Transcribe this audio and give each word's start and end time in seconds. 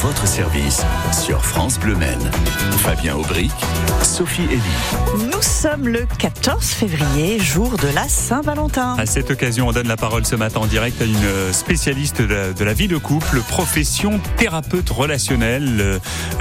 votre 0.00 0.26
service 0.26 0.82
sur 1.12 1.44
France 1.44 1.78
Bleu 1.78 1.94
Maine. 1.94 2.30
Fabien 2.78 3.16
Aubric, 3.16 3.52
Sophie 4.02 4.46
Elie. 4.50 5.26
Nous 5.30 5.42
sommes 5.42 5.88
le 5.88 6.06
14 6.18 6.64
février, 6.64 7.38
jour 7.38 7.76
de 7.76 7.88
la 7.94 8.08
Saint-Valentin. 8.08 8.96
À 8.98 9.04
cette 9.04 9.30
occasion, 9.30 9.68
on 9.68 9.72
donne 9.72 9.88
la 9.88 9.98
parole 9.98 10.24
ce 10.24 10.36
matin 10.36 10.60
en 10.60 10.66
direct 10.66 11.02
à 11.02 11.04
une 11.04 11.52
spécialiste 11.52 12.22
de 12.22 12.32
la, 12.32 12.52
de 12.54 12.64
la 12.64 12.72
vie 12.72 12.88
de 12.88 12.96
couple, 12.96 13.42
profession 13.42 14.20
thérapeute 14.38 14.88
relationnelle. 14.88 16.00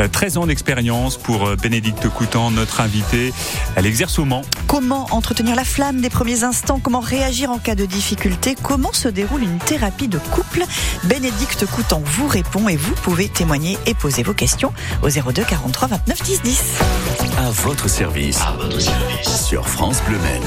13 0.10 0.38
ans 0.38 0.48
d'expérience 0.48 1.18
pour 1.18 1.58
Bénédicte 1.58 2.08
Coutan, 2.08 2.52
notre 2.52 2.80
invitée. 2.80 3.34
Elle 3.76 3.86
exerce 3.86 4.20
au 4.20 4.26
Mans. 4.26 4.44
Comment 4.68 5.08
entretenir 5.12 5.58
la 5.58 5.66
flamme 5.66 6.00
des 6.00 6.10
premiers 6.10 6.46
instants? 6.46 6.80
Comment 6.82 7.02
réagir 7.02 7.52
en 7.52 7.58
cas 7.58 7.76
de 7.76 7.86
difficulté? 7.86 8.56
Comment 8.62 8.94
se 8.94 9.10
déroule 9.10 9.44
une 9.44 9.58
thérapie 9.58 10.08
de 10.08 10.20
couple? 10.32 10.64
Bénédicte 11.04 11.66
Coutan 11.66 12.02
vous 12.06 12.28
répond 12.28 12.70
et 12.70 12.78
vous 12.78 12.94
pouvez 12.94 13.28
témoigner 13.28 13.49
et 13.54 13.96
poser 13.96 14.22
vos 14.22 14.34
questions 14.34 14.72
au 15.02 15.10
02 15.10 15.44
43 15.44 15.88
29 15.88 16.22
10 16.22 16.42
10. 16.44 16.64
À 17.38 17.50
votre 17.50 17.90
service. 17.90 18.40
À 18.42 18.52
votre 18.52 18.80
service. 18.80 19.48
Sur 19.48 19.68
France 19.68 20.04
Bleu 20.08 20.20
Maine. 20.20 20.44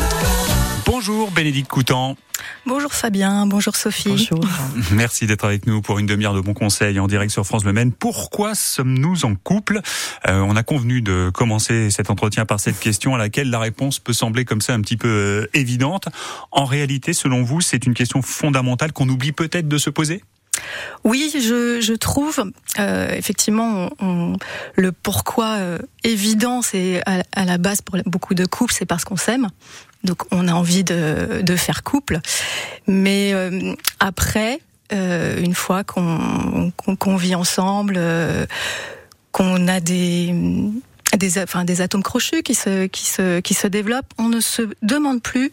Bonjour 0.86 1.32
Bénédicte 1.32 1.68
Coutan. 1.68 2.16
Bonjour 2.64 2.92
Fabien, 2.92 3.46
bonjour 3.46 3.74
Sophie. 3.74 4.10
Bonjour. 4.10 4.44
Merci 4.92 5.26
d'être 5.26 5.44
avec 5.44 5.66
nous 5.66 5.82
pour 5.82 5.98
une 5.98 6.06
demi-heure 6.06 6.34
de 6.34 6.40
bons 6.40 6.54
conseils 6.54 7.00
en 7.00 7.08
direct 7.08 7.32
sur 7.32 7.44
France 7.44 7.64
Le 7.64 7.72
Maine. 7.72 7.90
Pourquoi 7.90 8.54
sommes-nous 8.54 9.24
en 9.24 9.34
couple? 9.34 9.80
Euh, 10.28 10.40
On 10.40 10.54
a 10.54 10.62
convenu 10.62 11.02
de 11.02 11.30
commencer 11.34 11.90
cet 11.90 12.08
entretien 12.08 12.46
par 12.46 12.60
cette 12.60 12.78
question 12.78 13.16
à 13.16 13.18
laquelle 13.18 13.50
la 13.50 13.58
réponse 13.58 13.98
peut 13.98 14.12
sembler 14.12 14.44
comme 14.44 14.60
ça 14.60 14.74
un 14.74 14.80
petit 14.80 14.96
peu 14.96 15.08
euh, 15.08 15.50
évidente. 15.54 16.06
En 16.52 16.66
réalité, 16.66 17.14
selon 17.14 17.42
vous, 17.42 17.60
c'est 17.60 17.84
une 17.84 17.94
question 17.94 18.22
fondamentale 18.22 18.92
qu'on 18.92 19.08
oublie 19.08 19.32
peut-être 19.32 19.66
de 19.66 19.78
se 19.78 19.90
poser? 19.90 20.22
Oui, 21.04 21.32
je, 21.34 21.94
trouve 21.94 22.44
euh, 22.78 23.08
effectivement 23.12 23.90
le 24.76 24.92
pourquoi 24.92 25.56
euh, 25.58 25.78
évident, 26.04 26.62
c'est 26.62 27.02
à, 27.06 27.44
la 27.44 27.58
base 27.58 27.82
pour 27.82 27.96
beaucoup 28.06 28.34
de 28.34 28.44
couples, 28.44 28.72
c'est 28.72 28.86
parce 28.86 29.04
qu'on 29.04 29.16
s'aime. 29.16 29.48
Donc 30.04 30.22
on 30.30 30.48
a 30.48 30.52
envie 30.52 30.84
de, 30.84 31.56
faire 31.56 31.82
couple, 31.82 32.20
mais 32.86 33.32
euh, 33.34 33.74
après, 34.00 34.60
une 34.90 35.54
fois 35.54 35.84
qu'on 35.84 37.16
vit 37.16 37.34
ensemble, 37.34 37.98
qu'on 39.32 39.68
a 39.68 39.80
des 39.80 40.20
atomes 41.80 42.02
crochus 42.02 42.42
qui 42.42 42.54
se, 42.54 43.66
développent, 43.66 44.12
on 44.18 44.28
ne 44.28 44.40
se 44.40 44.62
demande 44.82 45.22
plus 45.22 45.50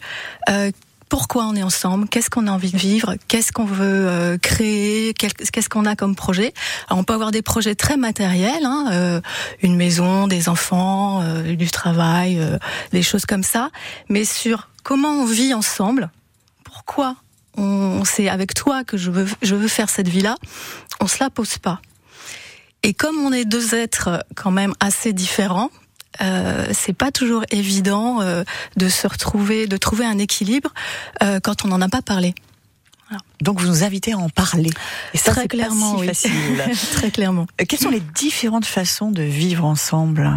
pourquoi 1.10 1.46
on 1.46 1.56
est 1.56 1.64
ensemble, 1.64 2.08
qu'est-ce 2.08 2.30
qu'on 2.30 2.48
a 2.48 2.52
envie 2.52 2.72
de 2.72 2.78
vivre, 2.78 3.16
qu'est-ce 3.28 3.52
qu'on 3.52 3.66
veut 3.66 4.08
euh, 4.08 4.38
créer, 4.38 5.14
qu'est-ce 5.16 5.68
qu'on 5.68 5.86
a 5.86 5.96
comme 5.96 6.16
projet? 6.16 6.54
Alors, 6.88 7.00
on 7.00 7.04
peut 7.04 7.14
avoir 7.14 7.32
des 7.32 7.42
projets 7.42 7.76
très 7.76 7.98
matériels, 7.98 8.64
hein, 8.64 8.90
euh, 8.92 9.22
une 9.64 9.76
maison, 9.76 10.28
des 10.28 10.50
enfants, 10.50 11.22
euh, 11.24 11.56
du 11.56 11.70
travail, 11.72 12.40
des 12.92 13.02
choses 13.02 13.26
comme 13.26 13.44
ça, 13.44 13.72
mais 14.08 14.24
sur 14.24 14.70
comment 14.84 15.10
on 15.10 15.26
vit 15.26 15.54
ensemble, 15.54 16.12
pourquoi 16.64 17.16
on, 17.58 18.04
c'est 18.06 18.30
avec 18.30 18.54
toi 18.54 18.84
que 18.84 18.96
je 18.96 19.10
veux, 19.10 19.28
je 19.42 19.56
veux 19.56 19.68
faire 19.68 19.90
cette 19.90 20.08
vie-là, 20.08 20.36
on 21.02 21.08
se 21.08 21.18
la 21.20 21.32
pose 21.32 21.58
pas. 21.58 21.82
Et 22.84 22.94
comme 22.94 23.18
on 23.18 23.34
est 23.34 23.46
deux 23.46 23.76
êtres 23.76 24.24
quand 24.36 24.52
même 24.52 24.74
assez 24.80 25.12
différents, 25.12 25.72
euh, 26.22 26.68
c'est 26.74 26.94
pas 26.94 27.12
toujours 27.12 27.44
évident 27.52 28.22
euh, 28.22 28.44
de 28.78 28.90
se 28.90 29.08
retrouver, 29.08 29.68
de 29.68 29.78
trouver 29.78 30.06
un 30.06 30.18
équilibre 30.18 30.74
euh, 31.24 31.40
quand 31.40 31.66
on 31.66 31.70
n'en 31.70 31.82
a 31.82 31.90
pas 31.90 32.02
parlé. 32.02 32.34
Voilà. 33.10 33.24
Donc 33.42 33.60
vous 33.60 33.68
nous 33.68 33.84
invitez 33.84 34.14
à 34.14 34.18
en 34.18 34.30
parler. 34.30 34.70
Et 35.14 35.18
ça, 35.18 35.32
très 35.32 35.48
clairement, 35.48 35.96
si 35.96 36.02
oui. 36.02 36.08
facile. 36.08 36.32
très 36.94 37.12
clairement. 37.12 37.48
Quelles 37.68 37.80
sont 37.80 37.90
les 37.90 38.02
différentes 38.02 38.66
façons 38.66 39.12
de 39.12 39.24
vivre 39.24 39.66
ensemble? 39.66 40.30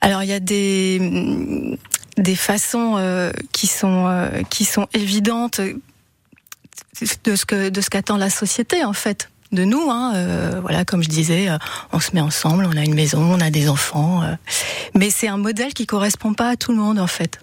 Alors 0.00 0.22
il 0.22 0.28
y 0.28 0.32
a 0.32 0.40
des 0.40 1.78
des 2.18 2.36
façons 2.36 2.96
euh, 2.96 3.32
qui 3.52 3.66
sont 3.66 4.06
euh, 4.06 4.42
qui 4.50 4.64
sont 4.64 4.88
évidentes 4.92 5.60
de 5.60 7.36
ce 7.36 7.46
que 7.46 7.68
de 7.68 7.80
ce 7.80 7.90
qu'attend 7.90 8.16
la 8.16 8.30
société 8.30 8.84
en 8.84 8.92
fait 8.92 9.30
de 9.52 9.64
nous. 9.64 9.90
Hein, 9.90 10.12
euh, 10.14 10.58
voilà, 10.60 10.84
comme 10.84 11.02
je 11.02 11.08
disais, 11.08 11.48
euh, 11.48 11.58
on 11.92 12.00
se 12.00 12.10
met 12.14 12.20
ensemble, 12.20 12.66
on 12.66 12.76
a 12.76 12.84
une 12.84 12.94
maison, 12.94 13.20
on 13.22 13.40
a 13.40 13.50
des 13.50 13.68
enfants, 13.68 14.22
euh, 14.22 14.34
mais 14.94 15.10
c'est 15.10 15.28
un 15.28 15.36
modèle 15.36 15.74
qui 15.74 15.86
correspond 15.86 16.34
pas 16.34 16.50
à 16.50 16.56
tout 16.56 16.72
le 16.72 16.78
monde 16.78 16.98
en 16.98 17.06
fait. 17.06 17.38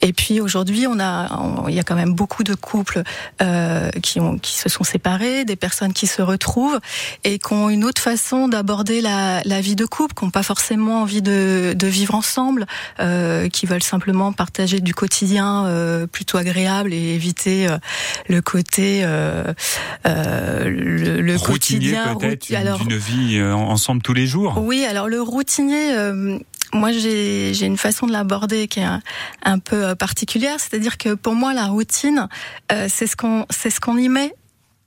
Et 0.00 0.12
puis 0.12 0.40
aujourd'hui, 0.40 0.86
on 0.86 0.98
a, 1.00 1.38
on, 1.38 1.68
il 1.68 1.74
y 1.74 1.80
a 1.80 1.82
quand 1.82 1.94
même 1.94 2.14
beaucoup 2.14 2.44
de 2.44 2.54
couples 2.54 3.02
euh, 3.42 3.90
qui 4.02 4.20
ont, 4.20 4.38
qui 4.38 4.54
se 4.54 4.68
sont 4.68 4.84
séparés, 4.84 5.44
des 5.44 5.56
personnes 5.56 5.92
qui 5.92 6.06
se 6.06 6.22
retrouvent 6.22 6.80
et 7.24 7.38
qui 7.38 7.52
ont 7.52 7.70
une 7.70 7.84
autre 7.84 8.00
façon 8.00 8.48
d'aborder 8.48 9.00
la, 9.00 9.42
la, 9.44 9.60
vie 9.60 9.76
de 9.76 9.86
couple, 9.86 10.14
qui 10.14 10.24
n'ont 10.24 10.30
pas 10.30 10.42
forcément 10.42 11.02
envie 11.02 11.22
de, 11.22 11.74
de 11.76 11.86
vivre 11.86 12.14
ensemble, 12.14 12.66
euh, 13.00 13.48
qui 13.48 13.66
veulent 13.66 13.82
simplement 13.82 14.32
partager 14.32 14.80
du 14.80 14.94
quotidien 14.94 15.66
euh, 15.66 16.06
plutôt 16.06 16.38
agréable 16.38 16.92
et 16.92 17.14
éviter 17.14 17.66
euh, 17.68 17.78
le 18.28 18.42
côté 18.42 19.00
euh, 19.04 19.52
le, 20.04 21.20
le 21.20 21.38
quotidien 21.38 22.16
peut-être 22.16 22.78
d'une 22.78 22.96
vie 22.96 23.38
euh, 23.38 23.54
ensemble 23.54 24.02
tous 24.02 24.14
les 24.14 24.26
jours. 24.26 24.58
Oui, 24.58 24.84
alors 24.84 25.08
le 25.08 25.20
routinier 25.20 25.94
moi, 26.74 26.92
j'ai 26.92 27.64
une 27.64 27.78
façon 27.78 28.06
de 28.06 28.12
l'aborder 28.12 28.68
qui 28.68 28.80
est 28.80 28.88
un, 29.44 29.58
peu 29.58 29.94
particulière, 29.94 30.58
c'est-à-dire 30.58 30.98
que 30.98 31.14
pour 31.14 31.34
moi, 31.34 31.54
la 31.54 31.66
routine, 31.66 32.28
euh, 32.72 32.86
c'est 32.88 33.06
ce 33.06 33.16
qu'on 33.16 33.46
ce 33.50 33.80
qu'on 33.80 33.96
y 33.96 34.08
met 34.08 34.34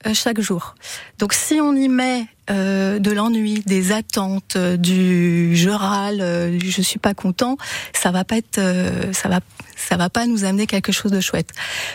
euh, 0.06 0.14
chaque 0.14 0.40
jour. 0.40 0.76
Donc, 1.18 1.34
si 1.34 1.60
on 1.60 1.74
y 1.74 1.90
met 1.90 2.28
euh, 2.50 3.00
de 3.00 3.12
l'ennui, 3.12 3.64
des 3.66 3.92
attentes, 3.92 4.56
euh, 4.56 4.78
du 4.78 5.56
je 5.56 5.70
râle, 5.70 6.20
euh, 6.22 6.58
du 6.58 6.70
je 6.70 6.82
suis 6.82 7.00
pas 7.00 7.14
content, 7.14 7.58
ça 7.94 8.12
va 8.12 8.24
pas 8.24 8.38
être, 8.38 8.60
euh, 8.60 9.12
ça 9.12 9.28
va, 9.28 9.40
ça 9.78 9.96
va 9.96 10.10
pas 10.10 10.28
nous 10.28 10.44
amener 10.44 10.68
quelque 10.68 10.92
chose 10.92 11.12
de 11.12 11.22
chouette. 11.22 11.52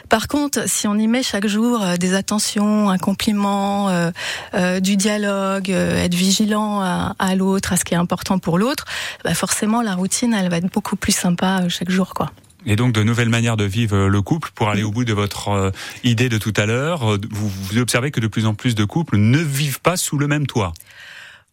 Par 0.09 0.29
contre, 0.29 0.69
si 0.69 0.87
on 0.87 0.95
y 0.95 1.07
met 1.07 1.23
chaque 1.23 1.47
jour 1.47 1.83
euh, 1.83 1.97
des 1.97 2.15
attentions, 2.15 2.89
un 2.89 2.99
compliment, 2.99 3.91
euh, 3.91 4.81
du 4.81 4.97
dialogue, 4.97 5.71
être 5.71 6.15
vigilant 6.15 6.81
à, 6.81 7.15
à 7.19 7.35
l'autre, 7.35 7.73
à 7.73 7.77
ce 7.77 7.85
qui 7.85 7.95
est 7.95 7.99
important 7.99 8.39
pour 8.39 8.59
l'autre, 8.59 8.85
bah 9.25 9.35
forcément 9.35 9.83
la 9.83 9.95
routine, 9.95 10.35
elle 10.35 10.49
va 10.49 10.59
être 10.59 10.73
beaucoup 10.73 10.97
plus 10.97 11.13
sympa 11.13 11.69
chaque 11.69 11.91
jour, 11.91 12.15
quoi. 12.15 12.31
Et 12.65 12.77
donc 12.77 12.93
de 12.93 13.03
nouvelles 13.03 13.29
manières 13.29 13.57
de 13.57 13.65
vivre 13.65 14.07
le 14.07 14.23
couple 14.23 14.51
pour 14.55 14.69
aller 14.69 14.83
au 14.83 14.91
bout 14.91 15.05
de 15.05 15.13
votre 15.13 15.49
euh, 15.49 15.71
idée 16.05 16.29
de 16.29 16.39
tout 16.39 16.53
à 16.57 16.67
l'heure. 16.67 17.19
Vous, 17.31 17.49
vous, 17.49 17.79
observez 17.79 18.11
que 18.11 18.21
de 18.21 18.29
plus 18.29 18.47
en 18.47 18.55
plus 18.55 18.75
de 18.75 18.85
couples 18.85 19.17
ne 19.17 19.39
vivent 19.39 19.81
pas 19.81 19.97
sous 19.97 20.19
le 20.19 20.29
même 20.29 20.47
toit. 20.47 20.73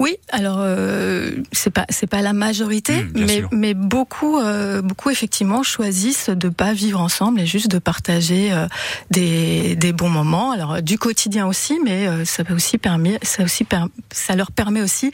Oui, 0.01 0.15
alors 0.29 0.59
euh, 0.61 1.31
c'est 1.51 1.71
pas 1.71 1.85
c'est 1.89 2.07
pas 2.07 2.21
la 2.21 2.31
majorité, 2.31 3.03
mmh, 3.03 3.11
mais 3.15 3.43
mais 3.51 3.73
beaucoup 3.73 4.39
euh, 4.39 4.81
beaucoup 4.81 5.09
effectivement 5.09 5.61
choisissent 5.61 6.29
de 6.29 6.47
pas 6.47 6.71
vivre 6.71 7.01
ensemble 7.01 7.41
et 7.41 7.45
juste 7.45 7.67
de 7.67 7.79
partager 7.79 8.53
euh, 8.53 8.67
des 9.11 9.75
des 9.75 9.91
bons 9.91 10.07
moments. 10.07 10.51
Alors 10.51 10.81
du 10.81 10.97
quotidien 10.97 11.47
aussi, 11.47 11.79
mais 11.83 12.07
euh, 12.07 12.23
ça 12.23 12.45
peut 12.45 12.53
aussi 12.53 12.77
permis 12.77 13.17
ça 13.23 13.43
aussi 13.43 13.65
per, 13.65 13.83
ça 14.09 14.37
leur 14.37 14.53
permet 14.53 14.81
aussi 14.81 15.11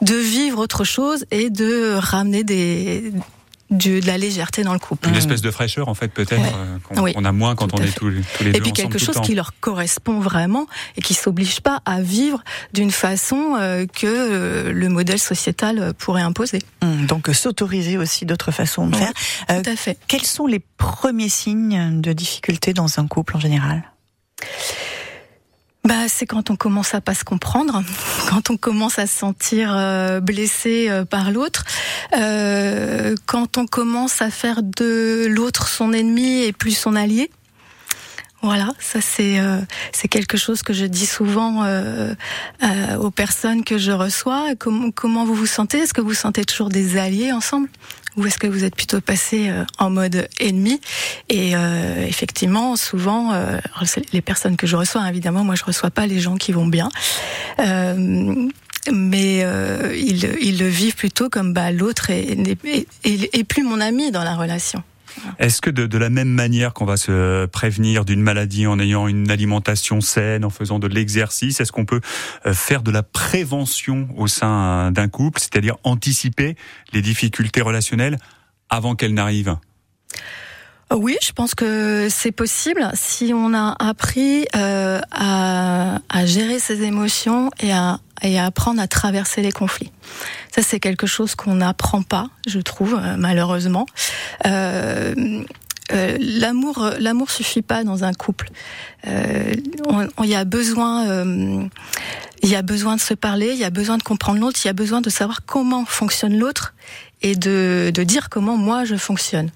de 0.00 0.14
vivre 0.14 0.60
autre 0.60 0.84
chose 0.84 1.24
et 1.32 1.50
de 1.50 1.94
ramener 1.94 2.44
des 2.44 3.12
de, 3.70 4.00
de 4.00 4.06
la 4.06 4.18
légèreté 4.18 4.62
dans 4.64 4.72
le 4.72 4.78
couple. 4.78 5.08
Une 5.08 5.16
espèce 5.16 5.40
de 5.42 5.50
fraîcheur, 5.50 5.88
en 5.88 5.94
fait, 5.94 6.08
peut-être, 6.08 6.40
Ouais. 6.42 6.52
euh, 6.54 6.78
qu'on 6.94 7.02
Oui, 7.02 7.14
a 7.24 7.32
moins 7.32 7.54
quand 7.54 7.68
tout 7.68 7.76
on 7.78 7.82
est 7.82 7.86
tous, 7.96 8.10
tous 8.36 8.44
les 8.44 8.50
deux 8.52 8.58
Et 8.58 8.60
puis 8.60 8.70
ensemble 8.72 8.72
quelque 8.72 8.98
tout 8.98 9.06
le 9.10 9.12
chose 9.14 9.22
qui 9.22 9.34
leur 9.34 9.52
correspond 9.60 10.18
vraiment 10.20 10.66
et 10.96 11.02
qui 11.02 11.14
s'oblige 11.14 11.60
pas 11.60 11.80
à 11.84 12.00
vivre 12.00 12.42
d'une 12.72 12.90
façon 12.90 13.56
euh, 13.58 13.86
que 13.86 14.06
euh, 14.06 14.72
le 14.72 14.88
modèle 14.88 15.18
sociétal 15.18 15.94
pourrait 15.98 16.22
imposer. 16.22 16.60
Hum, 16.82 17.06
Donc 17.06 17.28
euh, 17.28 17.32
s'autoriser 17.32 17.96
aussi 17.98 18.26
d'autres 18.26 18.50
façons 18.50 18.86
de 18.88 18.96
faire. 18.96 19.12
Euh, 19.50 19.62
Tout 19.62 19.70
à 19.70 19.76
fait. 19.76 19.98
quels 20.08 20.24
sont 20.26 20.46
les 20.46 20.60
premiers 20.76 21.28
signes 21.28 22.00
de 22.00 22.12
difficulté 22.12 22.72
dans 22.72 22.98
un 22.98 23.06
couple 23.06 23.36
en 23.36 23.40
général? 23.40 23.84
Bah, 25.84 26.08
c'est 26.08 26.26
quand 26.26 26.50
on 26.50 26.56
commence 26.56 26.94
à 26.94 27.00
pas 27.00 27.14
se 27.14 27.24
comprendre, 27.24 27.82
quand 28.28 28.50
on 28.50 28.56
commence 28.56 28.98
à 28.98 29.06
se 29.06 29.18
sentir 29.18 29.74
euh, 29.74 30.20
blessé 30.20 30.88
euh, 30.90 31.04
par 31.06 31.30
l'autre, 31.30 31.64
euh, 32.16 33.14
quand 33.26 33.56
on 33.56 33.66
commence 33.66 34.20
à 34.20 34.30
faire 34.30 34.62
de 34.62 35.26
l'autre 35.28 35.68
son 35.68 35.92
ennemi 35.92 36.42
et 36.42 36.52
plus 36.52 36.76
son 36.76 36.96
allié. 36.96 37.30
Voilà, 38.42 38.72
ça 38.78 39.02
c'est 39.02 39.38
c'est 39.92 40.08
quelque 40.08 40.38
chose 40.38 40.62
que 40.62 40.72
je 40.72 40.86
dis 40.86 41.04
souvent 41.04 41.62
aux 42.98 43.10
personnes 43.10 43.64
que 43.64 43.76
je 43.76 43.92
reçois. 43.92 44.54
Comment 44.58 44.90
comment 44.90 45.26
vous 45.26 45.34
vous 45.34 45.44
sentez? 45.44 45.80
Est-ce 45.80 45.92
que 45.92 46.00
vous 46.00 46.14
sentez 46.14 46.46
toujours 46.46 46.70
des 46.70 46.96
alliés 46.96 47.32
ensemble? 47.32 47.68
Ou 48.16 48.26
est-ce 48.26 48.38
que 48.38 48.46
vous 48.46 48.64
êtes 48.64 48.76
plutôt 48.76 49.00
passé 49.00 49.48
euh, 49.48 49.64
en 49.78 49.90
mode 49.90 50.28
ennemi? 50.38 50.80
Et 51.28 51.56
euh, 51.56 52.04
effectivement, 52.06 52.76
souvent, 52.76 53.32
euh, 53.32 53.58
les 54.12 54.20
personnes 54.20 54.56
que 54.56 54.66
je 54.66 54.76
reçois, 54.76 55.08
évidemment, 55.08 55.44
moi 55.44 55.54
je 55.54 55.64
reçois 55.64 55.90
pas 55.90 56.06
les 56.06 56.20
gens 56.20 56.36
qui 56.36 56.52
vont 56.52 56.66
bien. 56.66 56.88
Euh, 57.58 58.48
mais 58.90 59.42
euh, 59.44 59.94
ils, 59.94 60.24
ils 60.40 60.58
le 60.58 60.68
vivent 60.68 60.96
plutôt 60.96 61.28
comme 61.28 61.52
bah, 61.52 61.70
l'autre 61.70 62.10
est, 62.10 62.30
est, 62.32 62.86
est, 63.04 63.38
est 63.38 63.44
plus 63.44 63.62
mon 63.62 63.80
ami 63.80 64.10
dans 64.10 64.24
la 64.24 64.34
relation. 64.34 64.82
Est-ce 65.38 65.60
que 65.60 65.70
de, 65.70 65.86
de, 65.86 65.98
la 65.98 66.10
même 66.10 66.28
manière 66.28 66.72
qu'on 66.72 66.84
va 66.84 66.96
se 66.96 67.46
prévenir 67.46 68.04
d'une 68.04 68.22
maladie 68.22 68.66
en 68.66 68.78
ayant 68.78 69.08
une 69.08 69.30
alimentation 69.30 70.00
saine, 70.00 70.44
en 70.44 70.50
faisant 70.50 70.78
de 70.78 70.86
l'exercice, 70.86 71.60
est-ce 71.60 71.72
qu'on 71.72 71.86
peut 71.86 72.00
euh, 72.46 72.52
faire 72.52 72.82
de 72.82 72.90
la 72.90 73.02
prévention 73.02 74.08
au 74.16 74.26
sein 74.26 74.90
d'un 74.92 75.08
couple, 75.08 75.40
c'est-à-dire 75.40 75.76
anticiper 75.84 76.56
les 76.92 77.02
difficultés 77.02 77.60
relationnelles 77.60 78.18
avant 78.68 78.94
qu'elles 78.94 79.14
n'arrivent? 79.14 79.56
Oui, 80.92 81.16
je 81.22 81.30
pense 81.30 81.54
que 81.54 82.08
c'est 82.10 82.32
possible. 82.32 82.90
Si 82.94 83.30
on 83.32 83.54
a 83.54 83.76
appris 83.78 84.46
euh, 84.56 85.00
à, 85.12 85.98
à, 86.08 86.26
gérer 86.26 86.58
ses 86.58 86.82
émotions 86.82 87.50
et 87.60 87.72
à, 87.72 88.00
et 88.22 88.40
à 88.40 88.46
apprendre 88.46 88.80
à 88.80 88.88
traverser 88.88 89.40
les 89.40 89.52
conflits. 89.52 89.92
Ça, 90.54 90.62
c'est 90.62 90.80
quelque 90.80 91.06
chose 91.06 91.34
qu'on 91.34 91.54
n'apprend 91.56 92.02
pas, 92.02 92.28
je 92.46 92.58
trouve, 92.58 92.94
euh, 92.94 93.16
malheureusement. 93.16 93.86
Euh, 94.46 95.44
euh, 95.92 96.16
l'amour, 96.20 96.90
l'amour 96.98 97.30
suffit 97.30 97.62
pas 97.62 97.84
dans 97.84 98.04
un 98.04 98.12
couple. 98.12 98.50
Euh, 99.06 99.54
il 100.22 100.28
y 100.28 100.34
a 100.34 100.44
besoin, 100.44 101.08
euh, 101.08 101.64
il 102.42 102.48
y 102.48 102.54
a 102.54 102.62
besoin 102.62 102.96
de 102.96 103.00
se 103.00 103.14
parler, 103.14 103.50
il 103.52 103.58
y 103.58 103.64
a 103.64 103.70
besoin 103.70 103.98
de 103.98 104.02
comprendre 104.02 104.40
l'autre, 104.40 104.60
il 104.62 104.68
y 104.68 104.70
a 104.70 104.74
besoin 104.74 105.00
de 105.00 105.10
savoir 105.10 105.44
comment 105.44 105.84
fonctionne 105.84 106.38
l'autre 106.38 106.74
et 107.22 107.34
de, 107.34 107.90
de 107.92 108.02
dire 108.02 108.28
comment 108.30 108.56
moi 108.56 108.84
je 108.84 108.96
fonctionne. 108.96 109.50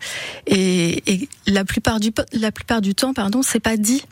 Et, 0.47 1.03
et 1.13 1.29
la 1.47 1.65
plupart 1.65 2.01
du 2.01 2.13
la 2.33 2.51
plupart 2.51 2.81
du 2.81 2.95
temps, 2.95 3.15
pardon, 3.15 3.43
c'est 3.43 3.61
pas 3.61 3.77
dit. 3.77 4.05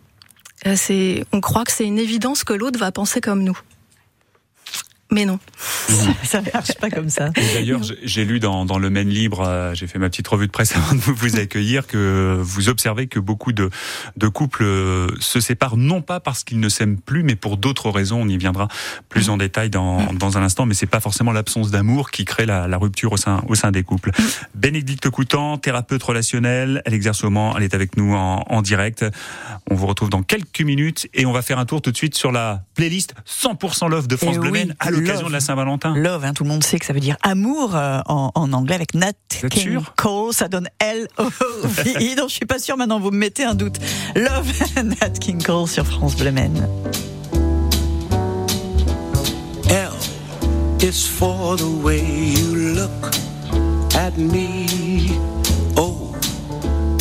C'est, 0.77 1.25
on 1.33 1.41
croit 1.41 1.65
que 1.65 1.73
c'est 1.73 1.85
une 1.85 1.99
évidence 1.99 2.45
que 2.45 2.53
l'autre 2.53 2.79
va 2.79 2.93
penser 2.93 3.21
comme 3.21 3.43
nous 3.43 3.59
mais 5.13 5.27
non. 5.27 5.39
ça 6.23 6.41
ne 6.41 6.51
marche 6.53 6.75
pas 6.81 6.91
comme 6.91 7.11
ça. 7.11 7.31
D'ailleurs, 7.55 7.81
j'ai 8.03 8.25
lu 8.25 8.41
dans, 8.41 8.65
dans, 8.65 8.79
le 8.79 8.91
Maine 8.91 9.11
Libre, 9.11 9.45
euh, 9.47 9.75
j'ai 9.75 9.87
fait 9.87 9.99
ma 9.99 10.09
petite 10.09 10.27
revue 10.27 10.47
de 10.47 10.53
presse 10.53 10.75
avant 10.77 10.95
de 10.95 11.01
vous 11.01 11.37
accueillir, 11.37 11.87
que 11.87 12.39
vous 12.41 12.69
observez 12.69 13.07
que 13.07 13.21
beaucoup 13.21 13.53
de, 13.53 13.71
de 14.17 14.29
couples 14.29 14.65
euh, 14.65 15.09
se 15.21 15.41
séparent 15.41 15.77
non 15.77 16.01
pas 16.01 16.19
parce 16.19 16.45
qu'ils 16.45 16.61
ne 16.61 16.69
s'aiment 16.69 16.99
plus, 16.99 17.23
mais 17.23 17.37
pour 17.37 17.59
d'autres 17.59 17.91
raisons. 17.91 18.23
On 18.23 18.29
y 18.29 18.37
viendra 18.37 18.69
plus 19.09 19.29
en 19.29 19.37
détail 19.37 19.69
dans, 19.69 20.13
dans 20.15 20.39
un 20.39 20.43
instant, 20.43 20.67
mais 20.67 20.75
c'est 20.75 20.87
pas 20.87 21.01
forcément 21.01 21.33
l'absence 21.33 21.71
d'amour 21.71 22.11
qui 22.11 22.25
crée 22.25 22.47
la, 22.47 22.67
la, 22.67 22.79
rupture 22.79 23.13
au 23.13 23.17
sein, 23.17 23.43
au 23.49 23.55
sein 23.55 23.71
des 23.71 23.83
couples. 23.83 24.11
Bénédicte 24.55 25.11
Coutan, 25.11 25.59
thérapeute 25.59 26.03
relationnelle, 26.03 26.83
elle 26.87 26.95
exerce 26.95 27.23
au 27.25 27.31
Mans, 27.31 27.55
elle 27.57 27.65
est 27.65 27.75
avec 27.75 27.97
nous 27.97 28.15
en, 28.15 28.45
en 28.49 28.63
direct. 28.63 29.05
On 29.71 29.75
vous 29.75 29.87
retrouve 29.87 30.09
dans 30.09 30.23
quelques 30.23 30.63
minutes 30.63 31.09
et 31.13 31.27
on 31.27 31.33
va 31.33 31.43
faire 31.43 31.59
un 31.59 31.67
tour 31.67 31.83
tout 31.83 31.91
de 31.93 31.97
suite 31.97 32.15
sur 32.15 32.33
la 32.33 32.63
playlist 32.75 33.15
100% 33.27 33.91
Love 33.91 34.07
de 34.07 34.17
France 34.17 34.37
eh 34.37 34.41
Bleu 34.41 34.51
oui 34.51 34.73
l'occasion 35.03 35.29
de 35.29 35.33
la 35.33 35.41
Saint-Valentin. 35.41 35.95
Love, 35.97 36.25
hein, 36.25 36.33
tout 36.33 36.45
le 36.45 36.51
monde 36.51 36.65
sait 36.65 36.79
que 36.79 36.87
ça 36.87 36.93
veut 36.93 37.01
dire 37.01 37.17
amour 37.23 37.77
euh, 37.77 38.01
en, 38.07 38.31
en, 38.35 38.53
anglais 38.53 38.75
avec 38.75 38.95
Nat 38.95 39.13
King 39.51 39.81
Cole, 39.97 40.33
ça 40.33 40.49
donne 40.49 40.69
L 40.79 41.09
O 41.19 41.25
V 41.65 41.95
I. 42.01 42.15
Donc 42.17 42.29
je 42.29 42.35
suis 42.35 42.47
pas 42.47 42.59
sûre 42.59 42.77
maintenant 42.77 43.01
vous 43.01 43.11
me 43.11 43.19
mettez 43.19 43.45
un 43.45 43.55
doute. 43.55 43.79
Love 44.15 44.53
Nat 44.85 45.11
King 45.21 45.43
Cole 45.43 45.69
sur 45.69 45.87
France 45.87 46.17
Bleu 46.17 46.33
Maine. 46.33 46.69
L 49.71 49.93
is 50.81 51.07
for 51.07 51.57
the 51.57 51.85
way 51.85 52.01
you 52.01 52.75
look 52.75 53.15
at 53.95 54.17
me. 54.17 55.13
O 55.77 56.15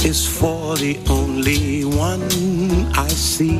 is 0.04 0.25
for 0.25 0.75
the 0.77 0.97
only 1.09 1.83
one 1.86 2.21
I 2.95 3.07
see. 3.09 3.59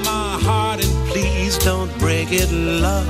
heart 0.41 0.83
and 0.83 1.07
please 1.09 1.57
don't 1.57 1.91
break 1.99 2.29
it. 2.31 2.51
Love 2.51 3.07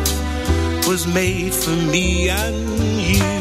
was 0.88 1.08
made 1.08 1.54
for 1.54 1.76
me 1.92 2.30
and 2.30 2.56
you. 3.02 3.41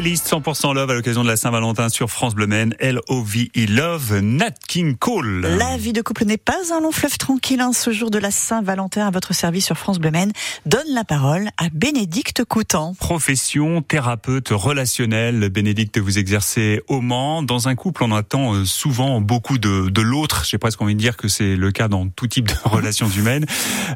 Playlist 0.00 0.30
100% 0.30 0.76
Love 0.76 0.90
à 0.90 0.94
l'occasion 0.94 1.24
de 1.24 1.28
la 1.28 1.36
Saint-Valentin 1.36 1.88
sur 1.88 2.08
France 2.08 2.36
Bleu 2.36 2.46
Maine. 2.46 2.72
L-O-V-E 2.78 3.66
Love, 3.66 4.20
Nat 4.20 4.52
King 4.68 4.96
Cole. 4.96 5.40
La 5.40 5.76
vie 5.76 5.92
de 5.92 6.02
couple 6.02 6.24
n'est 6.24 6.36
pas 6.36 6.72
un 6.72 6.80
long 6.80 6.92
fleuve 6.92 7.18
tranquille. 7.18 7.60
Hein. 7.60 7.72
Ce 7.72 7.90
jour 7.90 8.08
de 8.08 8.20
la 8.20 8.30
Saint-Valentin 8.30 9.08
à 9.08 9.10
votre 9.10 9.34
service 9.34 9.66
sur 9.66 9.76
France 9.76 9.98
Bleu 9.98 10.12
Maine 10.12 10.30
donne 10.66 10.86
la 10.94 11.02
parole 11.02 11.48
à 11.56 11.68
Bénédicte 11.72 12.44
Coutan. 12.44 12.94
Profession 12.94 13.82
thérapeute 13.82 14.50
relationnelle. 14.50 15.48
Bénédicte, 15.48 15.98
vous 15.98 16.20
exercez 16.20 16.80
au 16.86 17.00
Mans. 17.00 17.42
Dans 17.42 17.66
un 17.66 17.74
couple, 17.74 18.04
on 18.04 18.12
attend 18.12 18.54
euh, 18.54 18.64
souvent 18.64 19.20
beaucoup 19.20 19.58
de, 19.58 19.88
de 19.88 20.00
l'autre. 20.00 20.44
J'ai 20.44 20.58
presque 20.58 20.80
envie 20.80 20.94
de 20.94 21.00
dire 21.00 21.16
que 21.16 21.26
c'est 21.26 21.56
le 21.56 21.72
cas 21.72 21.88
dans 21.88 22.08
tout 22.08 22.28
type 22.28 22.46
de 22.46 22.54
relations 22.68 23.08
humaines. 23.08 23.46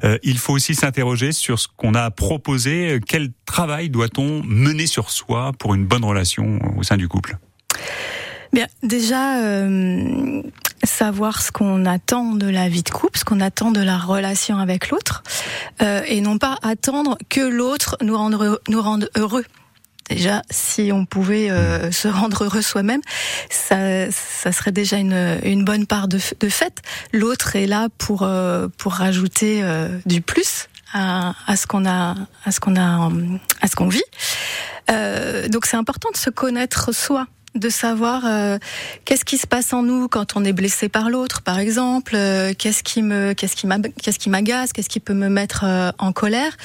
Euh, 0.02 0.18
il 0.24 0.38
faut 0.38 0.52
aussi 0.52 0.74
s'interroger 0.74 1.30
sur 1.30 1.60
ce 1.60 1.68
qu'on 1.76 1.94
a 1.94 2.10
proposé. 2.10 2.98
Quel 3.06 3.30
travail 3.46 3.88
doit-on 3.88 4.42
mener 4.42 4.88
sur 4.88 5.10
soi 5.10 5.52
pour 5.56 5.74
une 5.74 5.91
bonne 5.92 6.04
relation 6.06 6.58
au 6.78 6.82
sein 6.82 6.96
du 6.96 7.06
couple 7.06 7.36
Bien, 8.54 8.66
déjà, 8.82 9.42
euh, 9.42 10.42
savoir 10.82 11.42
ce 11.42 11.52
qu'on 11.52 11.84
attend 11.84 12.32
de 12.32 12.48
la 12.48 12.70
vie 12.70 12.82
de 12.82 12.88
couple, 12.88 13.18
ce 13.18 13.26
qu'on 13.26 13.40
attend 13.40 13.72
de 13.72 13.80
la 13.80 13.98
relation 13.98 14.56
avec 14.56 14.88
l'autre, 14.88 15.22
euh, 15.82 16.02
et 16.06 16.22
non 16.22 16.38
pas 16.38 16.56
attendre 16.62 17.18
que 17.28 17.40
l'autre 17.40 17.98
nous 18.00 18.16
rende, 18.16 18.58
nous 18.68 18.80
rende 18.80 19.10
heureux. 19.16 19.44
Déjà, 20.08 20.42
si 20.50 20.92
on 20.92 21.04
pouvait 21.04 21.50
euh, 21.50 21.90
se 21.92 22.08
rendre 22.08 22.44
heureux 22.44 22.62
soi-même, 22.62 23.02
ça, 23.50 24.10
ça 24.10 24.52
serait 24.52 24.72
déjà 24.72 24.96
une, 24.96 25.40
une 25.44 25.64
bonne 25.64 25.86
part 25.86 26.08
de, 26.08 26.18
de 26.40 26.48
fait. 26.48 26.80
L'autre 27.12 27.56
est 27.56 27.66
là 27.66 27.88
pour 27.98 28.26
pour 28.78 28.92
rajouter 28.92 29.62
du 30.06 30.22
plus 30.22 30.68
à, 30.92 31.34
à 31.46 31.56
ce 31.56 31.66
qu'on 31.66 31.86
a 31.86 32.14
à 32.44 32.52
ce 32.52 32.60
qu'on 32.60 32.76
a 32.76 33.10
à 33.60 33.68
ce 33.68 33.76
qu'on 33.76 33.88
vit. 33.88 34.02
Euh, 34.90 35.48
donc 35.48 35.66
c'est 35.66 35.76
important 35.76 36.10
de 36.10 36.16
se 36.16 36.30
connaître 36.30 36.92
soi 36.94 37.26
de 37.54 37.68
savoir 37.68 38.22
euh, 38.24 38.58
qu'est-ce 39.04 39.24
qui 39.24 39.36
se 39.36 39.46
passe 39.46 39.72
en 39.72 39.82
nous 39.82 40.08
quand 40.08 40.36
on 40.36 40.44
est 40.44 40.52
blessé 40.52 40.88
par 40.88 41.10
l'autre, 41.10 41.42
par 41.42 41.58
exemple, 41.58 42.14
euh, 42.16 42.54
qu'est-ce 42.56 42.82
qui 42.82 43.02
me, 43.02 43.34
qu'est-ce 43.34 43.56
qui 43.56 44.30
m'agace, 44.30 44.72
qu'est-ce 44.72 44.88
qui 44.88 45.00
peut 45.00 45.14
me 45.14 45.28
mettre 45.28 45.64
euh, 45.64 45.92
en 45.98 46.12
colère, 46.12 46.56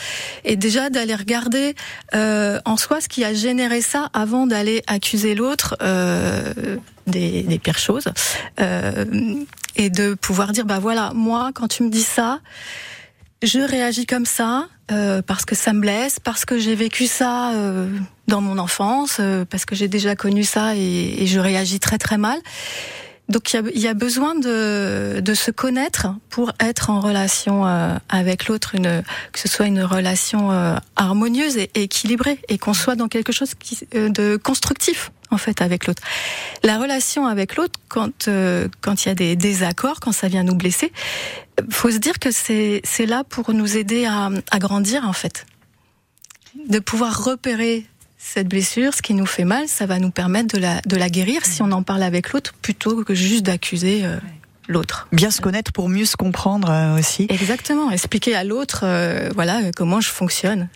et 0.46 0.56
déjà 0.56 0.90
d'aller 0.90 1.16
regarder 1.16 1.76
en 2.14 2.78
soi 2.78 3.02
ce 3.02 3.08
qui 3.08 3.24
a 3.24 3.34
généré 3.34 3.82
ça 3.82 4.10
avant 4.14 4.48
d'aller 4.48 4.84
accuser 4.88 5.36
l'autre 5.36 5.78
des, 7.08 7.44
des, 7.44 7.60
pires 7.60 7.78
choses, 7.78 8.10
et 9.76 9.90
de 9.90 10.14
pouvoir 10.14 10.52
dire 10.52 10.66
bah 10.66 10.80
voilà, 10.80 11.12
moi 11.14 11.52
quand 11.54 11.68
tu 11.68 11.84
me 11.84 11.90
dis 11.90 12.04
ça, 12.04 12.40
je 13.44 13.60
réagis 13.60 14.06
comme 14.06 14.26
ça 14.26 14.68
parce 15.28 15.44
que 15.46 15.54
ça 15.54 15.74
me 15.74 15.82
blesse, 15.82 16.20
parce 16.20 16.46
que 16.46 16.58
j'ai 16.58 16.74
vécu 16.74 17.08
ça 17.08 17.52
dans 18.28 18.42
mon 18.42 18.58
enfance, 18.58 19.18
euh, 19.20 19.46
parce 19.46 19.66
que 19.66 19.76
j'ai 19.76 19.88
déjà 19.88 20.16
connu 20.16 20.44
ça 20.44 20.76
et, 20.76 21.24
et, 21.24 21.28
je 21.28 21.40
réagis 21.40 21.80
très 21.80 21.98
très 21.98 22.18
mal. 22.18 22.38
Donc 23.30 23.52
il 23.52 23.58
y 23.58 23.60
a, 23.60 23.88
y 23.88 23.88
a, 23.88 23.94
besoin 23.94 24.36
de, 24.36 25.20
de, 25.20 25.34
se 25.34 25.52
connaître 25.52 26.08
pour 26.30 26.54
être 26.62 26.90
en 26.90 27.02
relation 27.02 27.68
euh, 27.68 27.96
avec 28.08 28.48
l'autre, 28.48 28.76
une, 28.76 29.04
que 29.34 29.40
ce 29.40 29.50
soit 29.50 29.66
une 29.66 29.82
relation 29.82 30.52
euh, 30.52 30.78
harmonieuse 30.96 31.58
et, 31.58 31.70
équilibrée, 31.76 32.40
et 32.48 32.58
qu'on 32.58 32.74
soit 32.74 32.96
dans 32.96 33.10
quelque 33.10 33.34
chose 33.34 33.54
qui, 33.56 33.80
de 33.92 34.38
constructif 34.38 35.12
en 35.30 35.38
fait 35.38 35.62
avec 35.62 35.88
l'autre. 35.88 36.02
La 36.64 36.78
relation 36.78 37.28
avec 37.28 37.58
l'autre, 37.58 37.80
quand 37.90 38.30
quand 38.80 39.06
il 39.06 39.08
y 39.10 39.12
a 39.12 39.16
des 39.16 39.36
désaccords, 39.36 40.00
quand 40.00 40.14
ça 40.14 40.30
vient 40.30 40.44
nous 40.44 40.56
blesser, 40.56 40.94
faut 41.70 41.92
se 41.92 41.98
dire 41.98 42.20
que 42.20 42.32
c'est 42.32 42.82
c'est 42.84 43.06
là 43.06 43.24
pour 43.24 43.54
nous 43.54 43.78
aider 43.78 44.06
à, 44.06 44.30
à 44.52 44.60
grandir 44.60 45.04
en 45.06 45.14
fait, 45.14 45.46
de 46.68 46.80
pouvoir 46.80 47.24
repérer 47.24 47.86
cette 48.18 48.48
blessure, 48.48 48.94
ce 48.94 49.02
qui 49.02 49.14
nous 49.14 49.26
fait 49.26 49.46
mal, 49.46 49.68
ça 49.68 49.86
va 49.86 50.00
nous 50.00 50.12
permettre 50.12 50.56
de 50.56 50.62
la, 50.62 50.82
de 50.82 50.96
la 50.96 51.10
guérir 51.10 51.46
si 51.46 51.62
on 51.62 51.72
en 51.72 51.84
parle 51.84 52.04
avec 52.04 52.34
l'autre 52.34 52.54
plutôt 52.62 53.04
que 53.04 53.14
juste 53.14 53.46
d'accuser 53.46 54.06
euh, 54.06 54.18
l'autre. 54.68 55.08
Bien 55.12 55.32
se 55.32 55.40
connaître 55.40 55.72
pour 55.72 55.88
mieux 55.88 56.06
se 56.06 56.18
comprendre 56.18 56.70
euh, 56.70 57.00
aussi. 57.00 57.28
Exactement, 57.30 57.90
expliquer 57.92 58.36
à 58.36 58.44
l'autre 58.44 58.82
euh, 58.84 59.30
voilà 59.34 59.72
comment 59.76 60.02
je 60.02 60.10
fonctionne. 60.10 60.68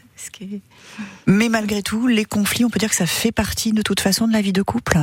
Mais 1.26 1.50
malgré 1.50 1.82
tout, 1.82 2.08
les 2.08 2.26
conflits, 2.26 2.64
on 2.64 2.70
peut 2.70 2.80
dire 2.80 2.90
que 2.90 2.96
ça 2.96 3.08
fait 3.08 3.32
partie 3.32 3.74
de 3.74 3.82
toute 3.82 4.00
façon 4.00 4.28
de 4.28 4.34
la 4.34 4.42
vie 4.42 4.54
de 4.54 4.62
couple. 4.62 5.00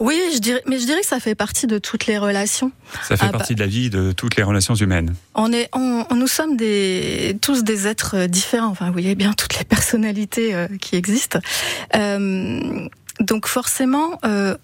Oui, 0.00 0.20
je 0.32 0.38
dirais, 0.38 0.62
mais 0.66 0.78
je 0.78 0.84
dirais 0.84 1.00
que 1.00 1.06
ça 1.06 1.18
fait 1.18 1.34
partie 1.34 1.66
de 1.66 1.78
toutes 1.78 2.06
les 2.06 2.18
relations. 2.18 2.70
Ça 3.02 3.16
fait 3.16 3.26
ah, 3.28 3.32
partie 3.32 3.56
de 3.56 3.60
la 3.60 3.66
vie 3.66 3.90
de 3.90 4.12
toutes 4.12 4.36
les 4.36 4.44
relations 4.44 4.74
humaines. 4.74 5.14
On 5.34 5.52
est, 5.52 5.68
on, 5.72 6.06
nous 6.14 6.28
sommes 6.28 6.56
des, 6.56 7.36
tous 7.42 7.64
des 7.64 7.88
êtres 7.88 8.26
différents. 8.26 8.68
Enfin, 8.68 8.86
vous 8.86 8.92
voyez 8.92 9.16
bien 9.16 9.32
toutes 9.32 9.58
les 9.58 9.64
personnalités 9.64 10.54
euh, 10.54 10.68
qui 10.80 10.94
existent. 10.94 11.40
Euh, 11.96 12.88
donc 13.20 13.46
forcément, 13.46 14.18
euh, 14.24 14.56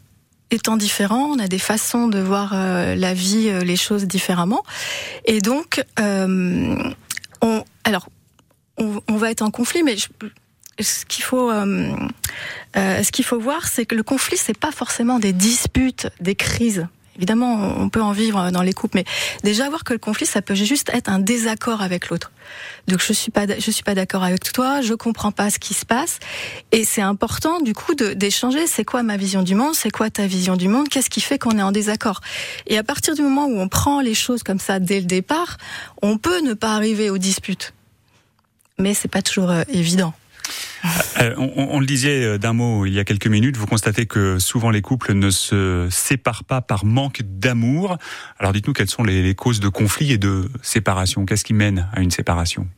étant 0.50 0.76
différents, 0.76 1.26
on 1.26 1.38
a 1.38 1.48
des 1.48 1.58
façons 1.58 2.08
de 2.08 2.18
voir 2.18 2.52
euh, 2.54 2.94
la 2.94 3.14
vie, 3.14 3.48
euh, 3.48 3.60
les 3.60 3.76
choses 3.76 4.04
différemment. 4.04 4.62
Et 5.24 5.40
donc, 5.40 5.82
on, 5.98 7.64
alors, 7.84 8.08
on, 8.78 9.00
on, 9.08 9.16
va 9.16 9.30
être 9.30 9.42
en 9.42 9.50
conflit, 9.50 9.82
mais 9.82 9.96
je, 9.96 10.08
ce 10.80 11.04
qu'il 11.04 11.24
faut, 11.24 11.50
euh, 11.50 11.94
euh, 12.76 13.02
ce 13.02 13.12
qu'il 13.12 13.24
faut 13.24 13.38
voir, 13.38 13.68
c'est 13.68 13.86
que 13.86 13.94
le 13.94 14.02
conflit, 14.02 14.36
c'est 14.36 14.58
pas 14.58 14.72
forcément 14.72 15.18
des 15.18 15.32
disputes, 15.32 16.08
des 16.20 16.34
crises. 16.34 16.86
Évidemment, 17.16 17.76
on 17.78 17.88
peut 17.90 18.02
en 18.02 18.10
vivre 18.10 18.50
dans 18.50 18.62
les 18.62 18.72
couples, 18.72 18.96
mais 18.96 19.04
déjà 19.44 19.68
voir 19.68 19.84
que 19.84 19.92
le 19.92 20.00
conflit, 20.00 20.26
ça 20.26 20.42
peut 20.42 20.56
juste 20.56 20.90
être 20.92 21.08
un 21.08 21.20
désaccord 21.20 21.80
avec 21.80 22.08
l'autre. 22.08 22.32
Donc 22.88 23.00
je 23.00 23.12
suis 23.12 23.30
pas, 23.30 23.46
je 23.46 23.70
suis 23.70 23.84
pas 23.84 23.94
d'accord 23.94 24.24
avec 24.24 24.52
toi, 24.52 24.80
je 24.80 24.94
comprends 24.94 25.30
pas 25.30 25.48
ce 25.48 25.60
qui 25.60 25.74
se 25.74 25.86
passe, 25.86 26.18
et 26.72 26.84
c'est 26.84 27.02
important 27.02 27.60
du 27.60 27.72
coup 27.72 27.94
d'échanger. 27.94 28.66
C'est 28.66 28.84
quoi 28.84 29.04
ma 29.04 29.16
vision 29.16 29.42
du 29.42 29.54
monde? 29.54 29.76
C'est 29.76 29.92
quoi 29.92 30.10
ta 30.10 30.26
vision 30.26 30.56
du 30.56 30.66
monde? 30.66 30.88
Qu'est-ce 30.88 31.10
qui 31.10 31.20
fait 31.20 31.38
qu'on 31.38 31.56
est 31.56 31.62
en 31.62 31.70
désaccord? 31.70 32.20
Et 32.66 32.78
à 32.78 32.82
partir 32.82 33.14
du 33.14 33.22
moment 33.22 33.46
où 33.46 33.60
on 33.60 33.68
prend 33.68 34.00
les 34.00 34.14
choses 34.14 34.42
comme 34.42 34.58
ça 34.58 34.80
dès 34.80 34.98
le 34.98 35.06
départ, 35.06 35.58
on 36.02 36.18
peut 36.18 36.40
ne 36.40 36.52
pas 36.52 36.74
arriver 36.74 37.10
aux 37.10 37.18
disputes, 37.18 37.74
mais 38.76 38.92
c'est 38.92 39.06
pas 39.06 39.22
toujours 39.22 39.50
euh, 39.50 39.62
évident. 39.68 40.14
Euh, 41.20 41.34
on, 41.38 41.68
on, 41.70 41.80
le 41.80 41.86
disait 41.86 42.24
euh, 42.24 42.38
d'un 42.38 42.52
mot 42.52 42.84
il 42.86 42.92
y 42.92 42.98
a 42.98 43.04
quelques 43.04 43.26
minutes, 43.26 43.56
vous 43.56 43.66
constatez 43.66 44.06
que 44.06 44.38
souvent 44.38 44.70
les 44.70 44.82
couples 44.82 45.14
ne 45.14 45.30
se 45.30 45.88
séparent 45.90 46.44
pas 46.44 46.60
par 46.60 46.84
manque 46.84 47.22
d'amour. 47.22 47.96
Alors 48.38 48.52
dites-nous 48.52 48.74
quelles 48.74 48.90
sont 48.90 49.04
les, 49.04 49.34
causes 49.34 49.60
de 49.60 49.68
conflit 49.68 50.12
et 50.12 50.18
de 50.18 50.50
séparation. 50.62 51.24
Qu'est-ce 51.24 51.44
qui 51.44 51.54
mène 51.54 51.88
à 51.92 52.00
une 52.00 52.10
séparation? 52.10 52.68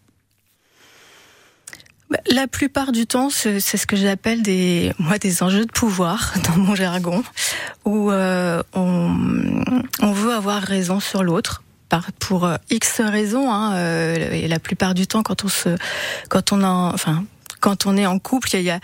Bah, 2.11 2.19
la 2.31 2.47
plupart 2.47 2.93
du 2.93 3.07
temps, 3.07 3.31
c'est 3.31 3.59
ce 3.61 3.87
que 3.87 3.97
j'appelle 3.97 4.43
des, 4.43 4.93
moi, 4.99 5.19
des 5.19 5.43
enjeux 5.43 5.67
de 5.67 5.73
pouvoir 5.73 6.35
dans 6.49 6.57
mon 6.57 6.77
jargon, 6.77 7.25
où 7.85 8.13
euh, 8.13 8.63
on, 8.75 10.13
veut 10.13 10.33
avoir 10.33 10.63
raison 10.63 11.01
sur 11.01 11.25
l'autre 11.25 11.63
pour 12.21 12.49
X 12.71 13.01
raisons. 13.01 13.51
Hein, 13.53 13.77
et 14.31 14.47
la 14.47 14.59
plupart 14.61 14.95
du 14.95 15.07
temps, 15.07 15.23
quand 15.23 15.45
on 15.45 15.49
se, 15.49 15.77
quand 16.29 16.53
on 16.53 16.63
en, 16.63 16.93
enfin, 16.93 17.25
quand 17.61 17.87
on 17.87 17.97
est 17.97 18.07
en 18.07 18.19
couple, 18.19 18.51
il 18.55 18.63
y 18.63 18.71
a, 18.71 18.81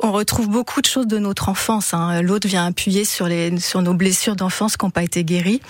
on 0.00 0.12
retrouve 0.12 0.48
beaucoup 0.48 0.80
de 0.80 0.86
choses 0.86 1.06
de 1.06 1.18
notre 1.18 1.48
enfance. 1.48 1.94
Hein. 1.94 2.22
L'autre 2.22 2.48
vient 2.48 2.66
appuyer 2.66 3.04
sur 3.04 3.26
les 3.26 3.58
sur 3.58 3.82
nos 3.82 3.94
blessures 3.94 4.36
d'enfance 4.36 4.76
qui 4.76 4.84
n'ont 4.84 4.90
pas 4.90 5.02
été 5.02 5.24
guéries. 5.24 5.60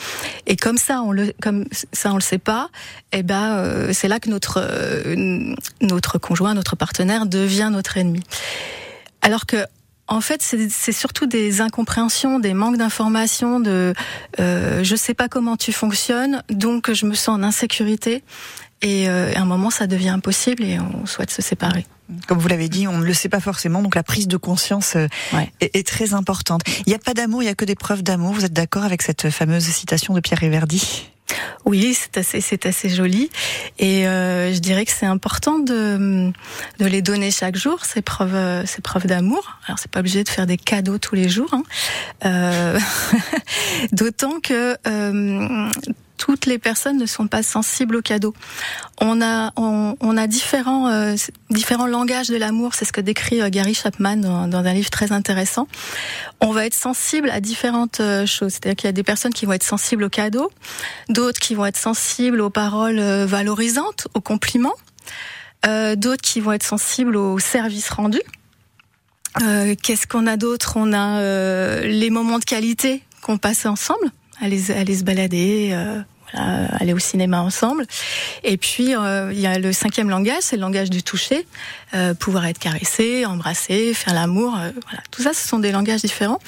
Et 0.46 0.56
comme 0.56 0.78
ça, 0.78 1.02
on 1.02 1.12
le 1.12 1.32
comme 1.40 1.64
ça 1.92 2.12
on 2.12 2.16
le 2.16 2.20
sait 2.20 2.38
pas. 2.38 2.68
Et 3.12 3.18
eh 3.18 3.23
ben 3.23 3.52
euh, 3.52 3.90
c'est 3.92 4.08
là 4.08 4.20
que 4.20 4.30
notre 4.30 4.61
euh, 4.61 5.54
notre 5.80 6.18
conjoint, 6.18 6.54
notre 6.54 6.76
partenaire 6.76 7.26
devient 7.26 7.70
notre 7.73 7.96
ennemi. 7.96 8.23
Alors 9.23 9.46
que 9.46 9.64
en 10.06 10.20
fait, 10.20 10.42
c'est 10.42 10.92
surtout 10.92 11.26
des 11.26 11.62
incompréhensions, 11.62 12.38
des 12.38 12.52
manques 12.52 12.76
d'informations, 12.76 13.58
de 13.58 13.94
euh, 14.38 14.84
je 14.84 14.96
sais 14.96 15.14
pas 15.14 15.28
comment 15.28 15.56
tu 15.56 15.73
fonctionnes, 15.73 16.42
donc 16.50 16.92
je 16.92 17.06
me 17.06 17.14
sens 17.14 17.38
en 17.38 17.42
insécurité. 17.42 18.23
Et 18.83 19.09
euh, 19.09 19.33
à 19.35 19.40
un 19.40 19.45
moment, 19.45 19.71
ça 19.71 19.87
devient 19.87 20.11
impossible 20.11 20.62
et 20.64 20.78
on 20.78 21.07
souhaite 21.07 21.31
se 21.31 21.43
séparer. 21.43 21.87
Comme 22.26 22.38
vous 22.38 22.49
l'avez 22.49 22.69
dit, 22.69 22.87
on 22.87 22.99
ne 22.99 23.04
le 23.04 23.14
sait 23.14 23.31
pas 23.31 23.40
forcément, 23.40 23.83
donc 23.83 23.95
la 23.95 24.02
prise 24.02 24.28
de 24.28 24.37
conscience 24.37 24.97
euh, 24.97 25.07
est, 25.61 25.75
est, 25.75 25.87
très 25.87 26.12
importante. 26.12 26.61
Il 26.87 26.90
n'y 26.90 26.95
a 26.95 26.99
pas 26.99 27.14
d'amour, 27.14 27.43
il 27.43 27.47
n'y 27.47 27.50
a 27.50 27.54
que 27.54 27.64
des 27.64 27.75
preuves 27.75 28.02
d'amour. 28.02 28.35
Vous 28.35 28.45
êtes 28.45 28.52
d'accord 28.52 28.85
avec 28.85 29.00
cette 29.00 29.31
fameuse 29.31 29.64
citation 29.64 30.12
de 30.12 30.21
Pierre 30.21 30.40
Riverdi 30.40 31.09
oui, 31.64 31.95
c'est 31.95 32.19
assez, 32.19 32.40
c'est 32.40 32.66
assez 32.66 32.88
joli. 32.90 33.31
Et 33.78 34.07
euh, 34.07 34.52
je 34.52 34.59
dirais 34.59 34.85
que 34.85 34.93
c'est 34.93 35.07
important 35.07 35.59
de, 35.59 36.31
de 36.78 36.87
les 36.87 37.00
donner 37.00 37.31
chaque 37.31 37.57
jour, 37.57 37.85
ces 37.85 38.02
preuves, 38.02 38.66
ces 38.66 38.83
preuves 38.83 39.07
d'amour. 39.07 39.59
Alors, 39.66 39.78
c'est 39.78 39.90
pas 39.90 40.00
obligé 40.00 40.25
de 40.25 40.28
faire 40.28 40.47
des 40.47 40.59
cadeaux 40.59 40.99
tous 40.99 41.14
les 41.14 41.28
jours. 41.28 41.52
Hein. 41.52 41.62
Euh, 42.26 42.78
D'autant 43.93 44.40
que 44.40 44.76
euh, 44.87 45.71
toutes 46.16 46.47
les 46.47 46.59
personnes 46.59 46.99
ne 46.99 47.06
sont 47.06 47.26
pas 47.26 47.42
sensibles 47.42 47.97
aux 47.97 48.02
cadeaux. 48.02 48.35
On 49.00 49.21
a, 49.21 49.52
on, 49.56 49.97
on 50.00 50.16
a 50.16 50.26
différents, 50.26 50.88
euh, 50.88 51.16
différents 51.50 51.87
langages 51.87 52.28
de 52.28 52.37
l'amour. 52.37 52.75
C'est 52.75 52.85
ce 52.85 52.92
que 52.92 53.00
décrit 53.00 53.40
euh, 53.40 53.49
Gary 53.50 53.75
Chapman 53.75 54.16
dans, 54.16 54.49
dans, 54.49 54.64
un 54.64 54.73
livre 54.73 54.90
très 54.90 55.12
intéressant. 55.12 55.66
On 56.40 56.52
va 56.52 56.66
être 56.66 56.75
sensible 56.75 57.30
à 57.30 57.40
différentes 57.40 58.00
euh, 58.00 58.26
choses. 58.26 58.52
C'est-à-dire 58.52 58.76
qu'il 58.76 58.88
y 58.88 58.90
a 58.90 58.92
des 58.92 59.02
personnes 59.02 59.33
qui 59.33 59.44
vont 59.44 59.52
être 59.52 59.64
sensibles 59.64 60.04
aux 60.04 60.11
cadeaux, 60.11 60.50
d'autres 61.09 61.40
qui 61.40 61.54
vont 61.54 61.66
être 61.66 61.76
sensibles 61.76 62.40
aux 62.40 62.50
paroles 62.50 63.00
valorisantes, 63.00 64.09
aux 64.14 64.21
compliments, 64.21 64.76
euh, 65.66 65.97
d'autres 65.97 66.23
qui 66.23 66.40
vont 66.40 66.52
être 66.52 66.64
sensibles 66.64 67.16
aux 67.16 67.38
services 67.38 67.90
rendus. 67.90 68.23
Euh, 69.42 69.75
Qu'est-ce 69.83 70.06
qu'on 70.06 70.26
a 70.26 70.37
d'autre? 70.37 70.75
On 70.76 70.92
a 70.92 71.80
les 71.83 72.11
moments 72.11 72.38
de 72.38 72.44
qualité 72.44 73.02
qu'on 73.21 73.38
passe 73.38 73.66
ensemble 73.66 74.11
aller, 74.41 74.71
aller 74.71 74.97
se 74.97 75.05
balader, 75.05 75.71
euh, 75.73 76.67
aller 76.71 76.93
au 76.93 76.99
cinéma 76.99 77.41
ensemble. 77.41 77.87
Et 78.43 78.57
puis 78.57 78.95
euh, 78.95 79.33
il 79.33 79.41
y 79.41 79.47
a 79.47 79.59
le 79.59 79.73
cinquième 79.73 80.11
langage, 80.11 80.43
c'est 80.43 80.57
le 80.57 80.62
langage 80.62 80.91
du 80.91 81.03
toucher, 81.03 81.47
euh, 81.95 82.14
pouvoir 82.14 82.47
être 82.47 82.59
caressé, 82.59 83.25
embrassé, 83.25 83.95
faire 83.95 84.14
l'amour. 84.14 84.57
Euh, 84.57 84.71
voilà, 84.87 85.03
tout 85.11 85.23
ça, 85.23 85.33
ce 85.33 85.47
sont 85.47 85.59
des 85.59 85.73
langages 85.73 86.03
différents. 86.03 86.41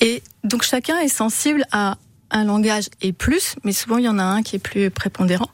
Et 0.00 0.22
donc 0.44 0.62
chacun 0.62 0.98
est 0.98 1.08
sensible 1.08 1.64
à 1.72 1.96
un 2.30 2.44
langage 2.44 2.88
et 3.02 3.12
plus, 3.12 3.54
mais 3.62 3.72
souvent 3.72 3.98
il 3.98 4.04
y 4.04 4.08
en 4.08 4.18
a 4.18 4.24
un 4.24 4.42
qui 4.42 4.56
est 4.56 4.60
plus 4.60 4.90
prépondérant. 4.90 5.50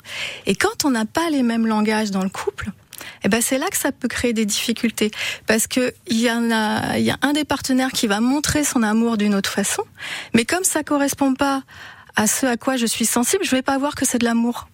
Et 0.47 0.55
quand 0.55 0.85
on 0.85 0.91
n'a 0.91 1.05
pas 1.05 1.29
les 1.31 1.43
mêmes 1.43 1.67
langages 1.67 2.11
dans 2.11 2.23
le 2.23 2.31
couple, 2.31 2.71
eh 3.25 3.28
ben 3.28 3.40
c'est 3.40 3.59
là 3.59 3.68
que 3.68 3.76
ça 3.76 3.92
peut 3.92 4.09
créer 4.09 4.32
des 4.32 4.47
difficultés 4.47 5.11
parce 5.47 5.66
que 5.66 5.92
il 6.06 6.21
y 6.21 6.30
en 6.30 6.50
a, 6.50 6.99
il 6.99 7.04
y 7.04 7.11
a 7.11 7.18
un 7.23 7.32
des 7.32 7.44
partenaires 7.44 7.92
qui 7.92 8.06
va 8.06 8.21
montrer 8.21 8.64
son 8.64 8.82
amour 8.82 9.16
d'une 9.16 9.35
autre 9.35 9.50
façon, 9.50 9.85
mais 10.35 10.44
comme 10.44 10.64
ça 10.64 10.82
correspond 10.82 11.35
pas 11.35 11.62
à 12.16 12.26
ce 12.26 12.47
à 12.47 12.56
quoi 12.56 12.76
je 12.76 12.87
suis 12.87 13.06
sensible, 13.06 13.44
je 13.44 13.50
vais 13.50 13.62
pas 13.62 13.78
voir 13.78 13.94
que 13.94 14.04
c'est 14.04 14.18
de 14.18 14.25
l'amour. 14.25 14.68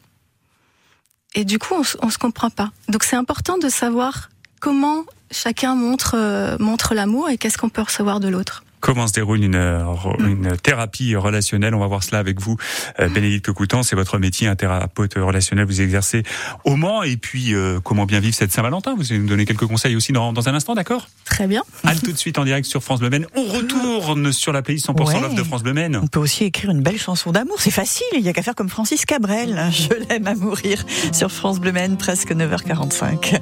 Et 1.35 1.45
du 1.45 1.59
coup, 1.59 1.75
on, 1.75 1.83
on 2.07 2.11
se 2.11 2.19
comprend 2.19 2.51
pas. 2.51 2.71
Donc 2.89 3.05
c'est 3.05 3.17
important 3.17 3.59
de 3.59 3.69
savoir 3.69 4.31
comment 4.61 5.05
chacun 5.31 5.75
montre 5.75 6.15
euh, 6.17 6.57
montre 6.59 6.95
l'amour 6.95 7.29
et 7.29 7.39
qu'est-ce 7.39 7.59
qu'on 7.59 7.69
peut 7.69 7.83
recevoir 7.83 8.21
de 8.21 8.29
l'autre. 8.29 8.65
Comment 8.81 9.07
se 9.07 9.13
déroule 9.13 9.43
une, 9.43 9.55
euh, 9.55 9.85
une 10.21 10.57
thérapie 10.57 11.17
relationnelle? 11.17 11.75
On 11.75 11.81
va 11.81 11.87
voir 11.87 12.03
cela 12.03 12.19
avec 12.19 12.41
vous, 12.41 12.57
euh, 13.01 13.09
Bénédicte 13.09 13.51
Coutan. 13.53 13.83
C'est 13.83 13.97
votre 13.97 14.19
métier, 14.19 14.47
un 14.47 14.55
thérapeute 14.57 15.15
relationnel. 15.15 15.67
Vous 15.67 15.81
exercez 15.81 16.23
au 16.65 16.77
Mans. 16.77 17.03
Et 17.03 17.17
puis, 17.17 17.55
euh, 17.55 17.81
comment 17.83 18.07
bien 18.07 18.21
vivre 18.21 18.35
cette 18.35 18.53
Saint-Valentin? 18.53 18.95
Vous 18.97 19.11
allez 19.13 19.21
nous 19.21 19.29
donner 19.29 19.45
quelques 19.47 19.67
conseils 19.67 19.97
aussi 19.97 20.13
dans, 20.13 20.33
dans 20.33 20.49
un 20.49 20.55
instant, 20.55 20.75
d'accord? 20.75 21.09
Très 21.25 21.47
bien. 21.47 21.63
Allez 21.85 22.01
tout 22.01 22.13
de 22.13 22.17
suite 22.19 22.39
en 22.39 22.45
direct 22.45 22.67
sur 22.67 22.83
France 22.83 23.01
Bleu 23.01 23.11
Maine. 23.11 23.27
On 23.35 23.45
retourne 23.45 24.33
sur 24.33 24.53
la 24.53 24.63
playlist 24.63 24.87
100% 24.89 25.09
Ouais. 25.09 25.21
Love 25.21 25.35
de 25.35 25.43
France 25.43 25.63
Bleu 25.63 25.73
Maine. 25.73 25.99
On 26.03 26.07
peut 26.07 26.21
aussi 26.21 26.45
écrire 26.45 26.71
une 26.71 26.83
belle 26.83 26.99
chanson 26.99 27.33
d'amour, 27.33 27.57
c'est 27.61 27.71
facile, 27.71 28.07
il 28.15 28.23
n'y 28.23 28.29
a 28.29 28.33
qu'à 28.33 28.43
faire 28.43 28.55
comme 28.55 28.69
Francis 28.69 29.05
Cabrel. 29.07 29.59
Je 29.73 29.89
l'aime 30.09 30.27
à 30.27 30.35
mourir 30.35 30.85
sur 31.13 31.31
France 31.33 31.61
Bleu 31.61 31.73
Maine, 31.73 31.97
presque 31.97 32.31
9h45. 32.33 33.41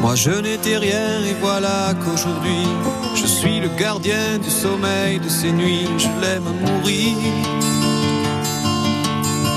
Moi 0.00 0.14
je 0.14 0.30
n'étais 0.30 0.76
rien 0.76 1.20
et 1.30 1.34
voilà 1.40 1.92
qu'aujourd'hui 2.02 2.66
je 3.14 3.26
suis 3.26 3.60
le 3.60 3.68
gardien 3.68 4.38
du 4.38 4.50
sommeil 4.50 5.18
de 5.18 5.28
ces 5.28 5.52
nuits, 5.52 5.88
je 5.98 6.08
l'aime 6.20 6.48
mourir. 6.64 7.16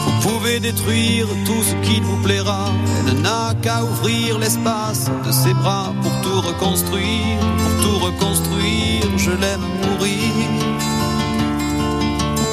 Vous 0.03 0.29
pouvez 0.29 0.59
détruire 0.59 1.27
tout 1.45 1.63
ce 1.63 1.75
qui 1.85 2.01
vous 2.01 2.17
plaira, 2.23 2.65
elle 3.07 3.21
n'a 3.21 3.53
qu'à 3.61 3.83
ouvrir 3.83 4.39
l'espace 4.39 5.09
de 5.25 5.31
ses 5.31 5.53
bras 5.53 5.93
pour 6.01 6.11
tout 6.21 6.41
reconstruire, 6.41 7.39
pour 7.61 7.83
tout 7.83 7.97
reconstruire, 8.05 9.05
je 9.17 9.31
l'aime 9.31 9.65
mourir. 9.83 11.00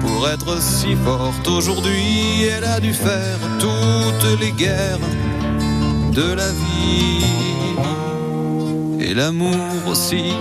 pour 0.00 0.28
être 0.28 0.60
si 0.60 0.94
forte 0.96 1.46
aujourd'hui, 1.48 2.44
elle 2.44 2.64
a 2.64 2.80
dû 2.80 2.92
faire 2.92 3.38
toutes 3.58 4.40
les 4.40 4.52
guerres 4.52 4.98
de 6.12 6.32
la 6.34 6.50
vie 6.52 7.24
et 9.00 9.14
l'amour 9.14 9.56
aussi. 9.86 10.32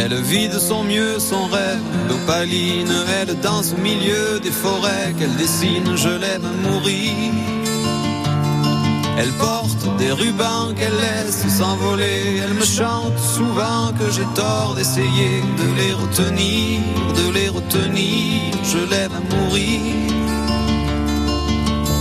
Elle 0.00 0.14
vit 0.22 0.48
de 0.48 0.58
son 0.58 0.84
mieux 0.84 1.18
son 1.18 1.46
rêve 1.46 1.80
d'opaline, 2.08 2.94
elle 3.20 3.38
danse 3.40 3.74
au 3.76 3.80
milieu 3.80 4.38
des 4.40 4.50
forêts 4.50 5.12
qu'elle 5.18 5.34
dessine, 5.36 5.96
je 5.96 6.08
l'aime 6.08 6.48
mourir. 6.62 7.32
Elle 9.18 9.32
porte 9.32 9.77
des 9.98 10.12
rubans 10.12 10.74
qu'elle 10.76 10.96
laisse 10.96 11.46
s'envoler. 11.58 12.40
Elle 12.42 12.54
me 12.54 12.64
chante 12.64 13.18
souvent 13.18 13.92
que 13.98 14.10
j'ai 14.10 14.26
tort 14.34 14.74
d'essayer 14.76 15.42
de 15.60 15.68
les 15.80 15.92
retenir, 15.92 16.80
de 17.20 17.32
les 17.32 17.48
retenir. 17.48 18.54
Je 18.64 18.78
l'aime 18.78 19.12
à 19.20 19.34
mourir. 19.34 19.80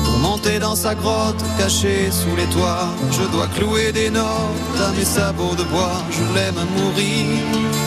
Pour 0.05 0.17
monter 0.19 0.59
dans 0.59 0.75
sa 0.75 0.93
grotte 0.95 1.43
cachée 1.57 2.11
sous 2.11 2.35
les 2.35 2.47
toits, 2.55 2.89
je 3.11 3.23
dois 3.31 3.47
clouer 3.47 3.91
des 3.91 4.09
notes 4.09 4.79
à 4.87 4.91
mes 4.97 5.05
sabots 5.05 5.55
de 5.55 5.63
bois. 5.63 6.01
Je 6.11 6.23
l'aime 6.35 6.57
à 6.57 6.65
mourir. 6.79 7.86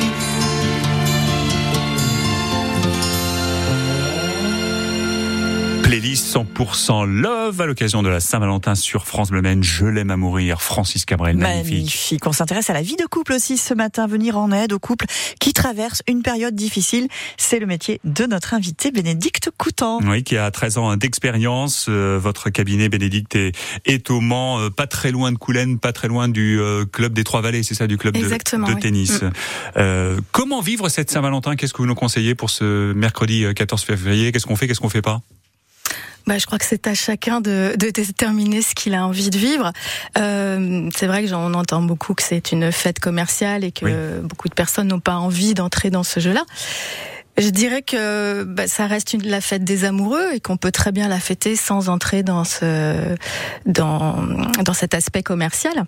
Playlist 5.91 6.33
100% 6.33 7.05
Love 7.05 7.59
à 7.59 7.65
l'occasion 7.65 8.01
de 8.01 8.07
la 8.07 8.21
Saint-Valentin 8.21 8.75
sur 8.75 9.05
France 9.05 9.29
Bleu 9.29 9.41
Maine. 9.41 9.61
Je 9.61 9.85
l'aime 9.85 10.09
à 10.09 10.15
mourir. 10.15 10.61
Francis 10.61 11.03
Cabrel, 11.03 11.35
magnifique. 11.35 11.73
Magnifique. 11.73 12.27
On 12.27 12.31
s'intéresse 12.31 12.69
à 12.69 12.73
la 12.73 12.81
vie 12.81 12.95
de 12.95 13.05
couple 13.05 13.33
aussi 13.33 13.57
ce 13.57 13.73
matin, 13.73 14.07
venir 14.07 14.37
en 14.37 14.53
aide 14.53 14.71
aux 14.71 14.79
couples 14.79 15.05
qui 15.41 15.51
traversent 15.51 16.01
une 16.07 16.21
période 16.21 16.55
difficile. 16.55 17.09
C'est 17.35 17.59
le 17.59 17.65
métier 17.65 17.99
de 18.05 18.25
notre 18.25 18.53
invité 18.53 18.91
Bénédicte 18.91 19.49
Coutan. 19.57 19.99
Oui, 20.05 20.23
qui 20.23 20.37
a 20.37 20.49
13 20.49 20.77
ans 20.77 20.95
d'expérience. 20.95 21.87
Euh, 21.89 22.17
votre 22.17 22.49
cabinet, 22.49 22.87
Bénédicte, 22.87 23.35
est, 23.35 23.51
est 23.83 24.09
au 24.11 24.21
Mans, 24.21 24.61
euh, 24.61 24.69
pas 24.69 24.87
très 24.87 25.11
loin 25.11 25.33
de 25.33 25.37
Coulennes, 25.37 25.77
pas 25.77 25.91
très 25.91 26.07
loin 26.07 26.29
du 26.29 26.57
euh, 26.61 26.85
club 26.85 27.11
des 27.11 27.25
Trois-Vallées, 27.25 27.63
c'est 27.63 27.75
ça, 27.75 27.87
du 27.87 27.97
club 27.97 28.13
de, 28.13 28.19
Exactement, 28.19 28.69
de 28.69 28.75
oui. 28.75 28.79
tennis. 28.79 29.21
Mm. 29.21 29.31
Euh, 29.75 30.21
comment 30.31 30.61
vivre 30.61 30.87
cette 30.87 31.11
Saint-Valentin? 31.11 31.57
Qu'est-ce 31.57 31.73
que 31.73 31.79
vous 31.79 31.85
nous 31.85 31.95
conseillez 31.95 32.33
pour 32.33 32.49
ce 32.49 32.93
mercredi 32.93 33.43
euh, 33.43 33.51
14 33.51 33.83
février? 33.83 34.31
Qu'est-ce 34.31 34.45
qu'on 34.45 34.55
fait? 34.55 34.69
Qu'est-ce 34.69 34.79
qu'on 34.79 34.87
fait 34.87 35.01
pas? 35.01 35.21
Bah, 36.27 36.37
je 36.37 36.45
crois 36.45 36.57
que 36.57 36.65
c'est 36.65 36.87
à 36.87 36.93
chacun 36.93 37.41
de, 37.41 37.73
de 37.77 37.89
déterminer 37.89 38.61
ce 38.61 38.75
qu'il 38.75 38.93
a 38.93 39.05
envie 39.05 39.29
de 39.29 39.37
vivre. 39.37 39.71
Euh, 40.17 40.89
c'est 40.95 41.07
vrai 41.07 41.23
que 41.23 41.27
j'en 41.27 41.53
entend 41.53 41.81
beaucoup 41.81 42.13
que 42.13 42.23
c'est 42.23 42.51
une 42.51 42.71
fête 42.71 42.99
commerciale 42.99 43.63
et 43.63 43.71
que 43.71 44.19
beaucoup 44.21 44.49
de 44.49 44.53
personnes 44.53 44.87
n'ont 44.87 44.99
pas 44.99 45.15
envie 45.15 45.53
d'entrer 45.53 45.89
dans 45.89 46.03
ce 46.03 46.19
jeu-là. 46.19 46.43
Je 47.37 47.49
dirais 47.49 47.81
que 47.81 48.43
bah, 48.43 48.67
ça 48.67 48.87
reste 48.87 49.13
une, 49.13 49.25
la 49.25 49.41
fête 49.41 49.63
des 49.63 49.85
amoureux 49.85 50.33
et 50.33 50.39
qu'on 50.41 50.57
peut 50.57 50.71
très 50.71 50.91
bien 50.91 51.07
la 51.07 51.19
fêter 51.19 51.55
sans 51.55 51.89
entrer 51.89 52.23
dans 52.23 52.43
ce 52.43 53.15
dans 53.65 54.27
dans 54.63 54.73
cet 54.73 54.93
aspect 54.93 55.23
commercial 55.23 55.85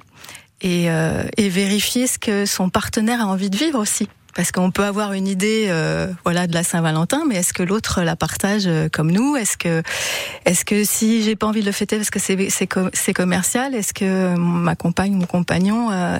et, 0.62 0.90
euh, 0.90 1.24
et 1.38 1.50
vérifier 1.50 2.08
ce 2.08 2.18
que 2.18 2.46
son 2.46 2.70
partenaire 2.70 3.22
a 3.22 3.26
envie 3.26 3.50
de 3.50 3.58
vivre 3.58 3.80
aussi. 3.80 4.08
Parce 4.36 4.52
qu'on 4.52 4.72
peut 4.72 4.84
avoir 4.84 5.14
une 5.14 5.28
idée, 5.28 5.66
euh, 5.68 6.08
voilà, 6.24 6.48
de 6.48 6.54
la 6.54 6.64
Saint-Valentin, 6.64 7.24
mais 7.28 7.36
est-ce 7.36 7.54
que 7.54 7.62
l'autre 7.64 8.02
la 8.02 8.16
partage 8.16 8.64
euh, 8.66 8.90
comme 8.92 9.12
nous? 9.12 9.36
Est-ce 9.36 9.58
que, 9.58 9.84
est-ce 10.46 10.66
que 10.66 10.84
si 10.84 11.24
j'ai 11.24 11.36
pas 11.36 11.46
envie 11.48 11.62
de 11.62 11.66
le 11.68 11.72
fêter 11.72 11.98
parce 11.98 12.10
que 12.10 12.20
c'est 12.20 12.50
c'est 12.50 12.68
com- 12.68 12.90
c'est 12.94 13.14
commercial, 13.14 13.76
est-ce 13.76 13.94
que 13.94 14.36
ma 14.36 14.76
compagne, 14.76 15.14
mon 15.14 15.26
compagnon, 15.28 15.92
euh, 15.92 16.20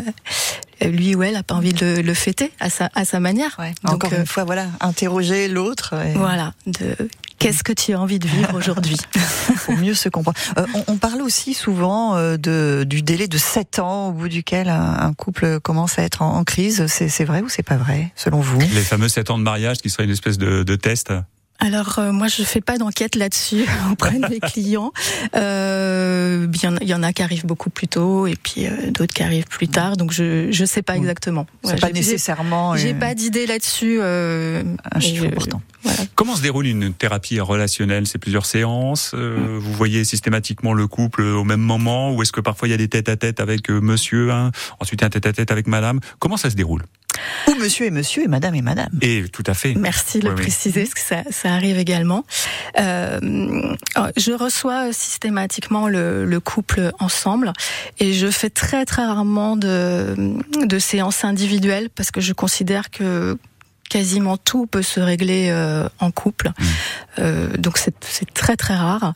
lui 0.82 1.16
ou 1.16 1.24
elle 1.24 1.36
a 1.36 1.44
pas 1.44 1.56
envie 1.56 1.74
de 1.74 1.86
le, 1.98 2.02
le 2.02 2.14
fêter 2.14 2.52
à 2.60 2.70
sa 2.70 2.90
à 2.94 3.04
sa 3.06 3.20
manière? 3.20 3.58
Donc, 3.84 3.96
Encore 4.06 4.14
euh, 4.14 4.20
une 4.20 4.26
fois, 4.28 4.44
voilà, 4.44 4.68
interroger 4.82 5.48
l'autre. 5.48 5.94
et- 6.06 6.14
voilà, 6.14 6.54
de 6.68 6.96
qu'est-ce 7.44 7.64
que 7.64 7.74
tu 7.74 7.94
as 7.94 8.00
envie 8.00 8.20
de 8.20 8.28
vivre 8.28 8.56
aujourd'hui 8.56 8.98
pour 9.66 9.76
mieux 9.76 9.94
se 9.94 10.08
comprendre. 10.08 10.38
Euh, 10.58 10.66
on, 10.74 10.94
on 10.94 10.98
parle 10.98 11.22
aussi 11.22 11.54
souvent 11.54 12.16
euh, 12.16 12.38
de, 12.38 12.86
du 12.88 13.02
délai 13.02 13.28
de 13.28 13.38
7 13.38 13.80
ans 13.80 14.08
au 14.08 14.12
bout 14.14 14.30
duquel 14.30 14.70
un, 14.70 14.98
un 15.00 15.14
couple 15.14 15.60
commence 15.60 16.00
à 16.00 16.04
être 16.04 16.22
en, 16.22 16.38
en 16.38 16.44
crise. 16.46 16.88
C'est 16.88 17.10
c'est 17.10 17.26
vrai 17.26 17.42
ou 17.42 17.50
c'est 17.50 17.64
pas 17.64 17.76
vrai, 17.76 18.12
selon 18.16 18.40
vous? 18.40 18.60
Les 18.60 18.82
fameux 18.82 19.10
7 19.10 19.30
ans 19.30 19.38
de 19.38 19.44
mariage 19.44 19.80
qui 19.80 19.90
serait 19.90 20.06
une 20.06 20.12
espèce 20.12 20.38
de, 20.38 20.64
de 20.64 20.76
test? 20.76 21.12
Alors 21.64 21.98
euh, 22.00 22.12
moi 22.12 22.28
je 22.28 22.44
fais 22.44 22.60
pas 22.62 22.78
d'enquête 22.78 23.16
là-dessus 23.16 23.64
auprès 23.92 24.20
de 24.20 24.28
mes 24.28 24.40
clients. 24.52 24.92
Euh, 25.36 26.48
Il 26.54 26.64
y, 26.64 26.68
en 26.68 26.76
a- 26.76 26.80
il 26.82 26.88
y 26.90 26.94
en 26.94 27.04
a 27.04 27.14
qui 27.14 27.22
arrivent 27.24 27.46
beaucoup 27.46 27.70
plus 27.70 27.88
tôt 27.88 28.28
et 28.28 28.36
puis 28.36 28.66
euh, 28.68 28.92
d'autres 28.92 29.14
qui 29.14 29.24
arrivent 29.24 29.46
plus 29.48 29.68
tard. 29.68 29.96
Donc 29.98 30.12
je 30.12 30.52
je 30.52 30.66
sais 30.66 30.82
pas 30.82 30.96
exactement. 30.98 31.48
C'est 31.64 31.74
Ouais, 31.74 31.80
pas 31.80 31.88
j'ai- 31.88 31.94
nécessairement 31.94 32.76
J'ai 32.76 32.94
euh, 32.94 33.00
pas 33.00 33.16
d'idée 33.16 33.46
là-dessus. 33.46 33.98
euh, 34.02 34.64
un 34.92 35.00
chiffre 35.00 35.24
euh, 35.26 35.28
important. 35.30 35.62
Voilà. 35.84 36.00
Comment 36.16 36.36
se 36.36 36.42
déroule 36.42 36.68
une 36.68 36.94
thérapie 36.94 37.40
relationnelle? 37.40 38.08
C'est 38.08 38.18
plusieurs 38.18 38.46
séances 38.46 39.12
euh, 39.14 39.58
Vous 39.60 39.74
voyez 39.74 40.04
systématiquement 40.06 40.74
le 40.74 40.88
couple 40.88 41.22
au 41.24 41.44
même 41.44 41.60
moment 41.62 42.14
Ou 42.14 42.22
est-ce 42.24 42.32
que 42.32 42.42
parfois 42.42 42.68
il 42.68 42.72
y 42.72 42.74
a 42.74 42.78
des 42.78 42.88
tête-à-tête 42.88 43.40
avec 43.40 43.70
euh, 43.70 43.80
monsieur, 43.82 44.32
hein, 44.32 44.52
ensuite 44.80 45.04
un 45.04 45.10
tête-à-tête 45.10 45.52
avec 45.52 45.68
madame? 45.68 46.00
Comment 46.20 46.38
ça 46.38 46.50
se 46.50 46.56
déroule? 46.56 46.84
Ou 47.48 47.56
monsieur 47.56 47.86
et 47.86 47.92
monsieur 47.92 48.24
et 48.24 48.28
madame 48.28 48.56
et 48.56 48.62
madame. 48.62 48.90
Et 49.02 49.26
tout 49.32 49.44
à 49.46 49.54
fait. 49.54 49.74
Merci 49.76 50.20
de 50.20 50.26
le 50.26 50.34
oui. 50.36 50.42
préciser, 50.42 50.82
parce 50.82 50.94
que 50.94 51.00
ça, 51.00 51.24
ça 51.30 51.54
arrive 51.54 51.78
également. 51.78 52.26
Euh, 52.80 53.20
je 54.18 54.32
reçois 54.32 54.94
systématiquement 54.94 55.88
le, 55.88 56.26
le 56.26 56.40
couple 56.40 56.92
ensemble 57.00 57.54
et 58.00 58.14
je 58.14 58.28
fais 58.28 58.50
très 58.50 58.86
très 58.86 59.06
rarement 59.06 59.56
de, 59.56 60.16
de 60.66 60.80
séances 60.80 61.24
individuelles 61.24 61.90
parce 61.90 62.12
que 62.12 62.22
je 62.22 62.34
considère 62.34 62.90
que 62.90 63.38
quasiment 63.94 64.38
tout 64.38 64.66
peut 64.66 64.82
se 64.82 65.00
régler 65.00 65.50
euh, 65.52 65.88
en 66.00 66.10
couple. 66.10 66.52
Euh, 67.20 67.56
donc 67.58 67.78
c'est 67.78 67.94
très 68.34 68.56
très 68.56 68.76
rare. 68.76 69.14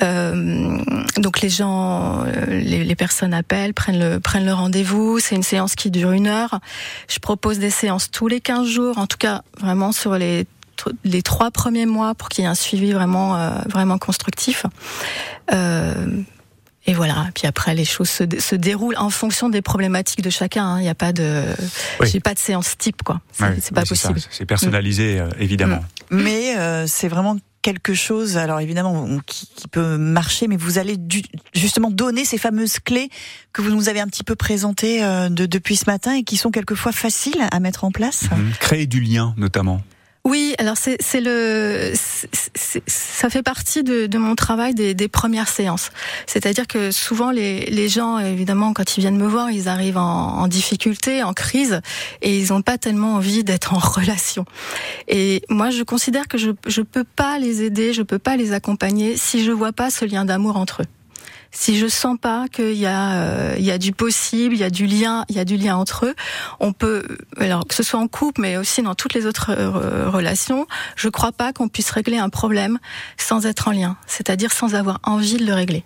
Euh, 0.00 0.78
donc 1.16 1.40
les 1.40 1.48
gens, 1.48 2.24
les, 2.48 2.84
les 2.84 2.94
personnes 2.94 3.34
appellent, 3.34 3.74
prennent 3.74 3.98
le 3.98 4.20
prennent 4.20 4.46
le 4.46 4.54
rendez-vous. 4.54 5.18
C'est 5.18 5.34
une 5.34 5.42
séance 5.42 5.74
qui 5.74 5.90
dure 5.90 6.12
une 6.12 6.28
heure. 6.28 6.60
Je 7.08 7.18
propose 7.18 7.58
des 7.58 7.70
séances 7.70 8.12
tous 8.12 8.28
les 8.28 8.40
15 8.40 8.68
jours, 8.68 8.98
en 8.98 9.08
tout 9.08 9.18
cas 9.18 9.42
vraiment 9.60 9.90
sur 9.90 10.14
les 10.16 10.46
les 11.04 11.22
trois 11.22 11.50
premiers 11.50 11.86
mois 11.86 12.14
pour 12.14 12.28
qu'il 12.28 12.42
y 12.42 12.46
ait 12.46 12.50
un 12.50 12.54
suivi 12.54 12.92
vraiment 12.92 13.36
euh, 13.36 13.50
vraiment 13.68 13.98
constructif. 13.98 14.66
Et 16.86 16.94
voilà. 16.94 17.28
Puis 17.34 17.46
après, 17.46 17.74
les 17.74 17.84
choses 17.84 18.10
se, 18.10 18.24
se 18.38 18.54
déroulent 18.56 18.96
en 18.98 19.10
fonction 19.10 19.48
des 19.48 19.62
problématiques 19.62 20.22
de 20.22 20.30
chacun. 20.30 20.64
hein. 20.64 20.78
Il 20.80 20.82
n'y 20.82 20.88
a 20.88 20.94
pas 20.94 21.12
de, 21.12 21.44
Oui. 22.00 22.08
j'ai 22.10 22.20
pas 22.20 22.34
de 22.34 22.38
séance 22.40 22.76
type 22.76 23.02
quoi. 23.02 23.20
C'est 23.32 23.72
pas 23.72 23.82
oui, 23.82 23.88
possible. 23.88 24.20
C'est 24.30 24.46
personnalisé, 24.46 25.20
euh, 25.20 25.28
évidemment. 25.38 25.84
Mais 26.10 26.56
euh, 26.58 26.86
c'est 26.88 27.08
vraiment 27.08 27.36
quelque 27.62 27.94
chose, 27.94 28.36
alors 28.36 28.58
évidemment, 28.58 29.06
qui, 29.24 29.46
qui 29.54 29.68
peut 29.68 29.96
marcher, 29.96 30.48
mais 30.48 30.56
vous 30.56 30.78
allez 30.78 30.96
du- 30.96 31.22
justement 31.54 31.90
donner 31.90 32.24
ces 32.24 32.36
fameuses 32.36 32.80
clés 32.80 33.08
que 33.52 33.62
vous 33.62 33.70
nous 33.70 33.88
avez 33.88 34.00
un 34.00 34.08
petit 34.08 34.24
peu 34.24 34.34
présentées 34.34 35.04
euh, 35.04 35.28
de, 35.28 35.46
depuis 35.46 35.76
ce 35.76 35.84
matin 35.86 36.14
et 36.16 36.24
qui 36.24 36.36
sont 36.36 36.50
quelquefois 36.50 36.90
faciles 36.90 37.40
à 37.52 37.60
mettre 37.60 37.84
en 37.84 37.92
place. 37.92 38.24
Mhm. 38.32 38.52
Créer 38.58 38.86
du 38.88 39.00
lien, 39.00 39.32
notamment. 39.36 39.80
Oui, 40.24 40.54
alors 40.58 40.76
c'est 40.76 41.20
le 41.20 41.92
ça 42.86 43.28
fait 43.28 43.42
partie 43.42 43.82
de, 43.82 44.06
de 44.06 44.18
mon 44.18 44.36
travail 44.36 44.72
des, 44.72 44.94
des 44.94 45.08
premières 45.08 45.48
séances. 45.48 45.90
C'est-à-dire 46.26 46.68
que 46.68 46.92
souvent 46.92 47.32
les, 47.32 47.66
les 47.66 47.88
gens 47.88 48.18
évidemment 48.18 48.72
quand 48.72 48.96
ils 48.96 49.00
viennent 49.00 49.16
me 49.16 49.26
voir, 49.26 49.50
ils 49.50 49.68
arrivent 49.68 49.96
en, 49.96 50.38
en 50.38 50.46
difficulté, 50.46 51.24
en 51.24 51.32
crise 51.32 51.80
et 52.20 52.38
ils 52.38 52.52
n'ont 52.52 52.62
pas 52.62 52.78
tellement 52.78 53.14
envie 53.14 53.42
d'être 53.42 53.74
en 53.74 53.78
relation. 54.00 54.44
Et 55.08 55.42
moi 55.48 55.70
je 55.70 55.82
considère 55.82 56.28
que 56.28 56.38
je 56.38 56.52
je 56.68 56.82
peux 56.82 57.04
pas 57.04 57.40
les 57.40 57.62
aider, 57.62 57.92
je 57.92 58.02
peux 58.02 58.20
pas 58.20 58.36
les 58.36 58.52
accompagner 58.52 59.16
si 59.16 59.42
je 59.44 59.50
vois 59.50 59.72
pas 59.72 59.90
ce 59.90 60.04
lien 60.04 60.24
d'amour 60.24 60.56
entre 60.56 60.82
eux. 60.82 61.01
Si 61.54 61.78
je 61.78 61.86
sens 61.86 62.16
pas 62.18 62.46
qu'il 62.50 62.72
y 62.72 62.86
a 62.86 63.12
euh, 63.12 63.54
il 63.58 63.64
y 63.64 63.70
a 63.70 63.76
du 63.78 63.92
possible, 63.92 64.54
il 64.54 64.60
y 64.60 64.64
a 64.64 64.70
du 64.70 64.86
lien, 64.86 65.24
il 65.28 65.36
y 65.36 65.38
a 65.38 65.44
du 65.44 65.56
lien 65.58 65.76
entre 65.76 66.06
eux, 66.06 66.14
on 66.60 66.72
peut 66.72 67.04
alors 67.38 67.66
que 67.66 67.74
ce 67.74 67.82
soit 67.82 68.00
en 68.00 68.08
couple 68.08 68.40
mais 68.40 68.56
aussi 68.56 68.80
dans 68.82 68.94
toutes 68.94 69.12
les 69.12 69.26
autres 69.26 69.50
euh, 69.50 70.08
relations, 70.08 70.66
je 70.96 71.08
crois 71.10 71.30
pas 71.32 71.52
qu'on 71.52 71.68
puisse 71.68 71.90
régler 71.90 72.16
un 72.16 72.30
problème 72.30 72.78
sans 73.18 73.44
être 73.44 73.68
en 73.68 73.72
lien, 73.72 73.96
c'est-à-dire 74.06 74.50
sans 74.50 74.74
avoir 74.74 74.98
envie 75.02 75.36
de 75.36 75.44
le 75.44 75.52
régler. 75.52 75.84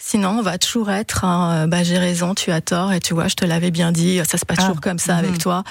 Sinon, 0.00 0.38
on 0.38 0.42
va 0.42 0.58
toujours 0.58 0.90
être, 0.92 1.24
euh, 1.26 1.66
bah 1.66 1.82
j'ai 1.82 1.98
raison, 1.98 2.32
tu 2.34 2.50
as 2.52 2.60
tort, 2.60 2.92
et 2.92 3.00
tu 3.00 3.14
vois, 3.14 3.26
je 3.28 3.34
te 3.34 3.44
l'avais 3.44 3.72
bien 3.72 3.90
dit, 3.92 4.20
ça 4.24 4.38
se 4.38 4.46
passe 4.46 4.58
Ah. 4.60 4.66
toujours 4.68 4.80
comme 4.80 4.98
ça 5.00 5.16
avec 5.16 5.32
Mhm. 5.32 5.38
toi. 5.38 5.64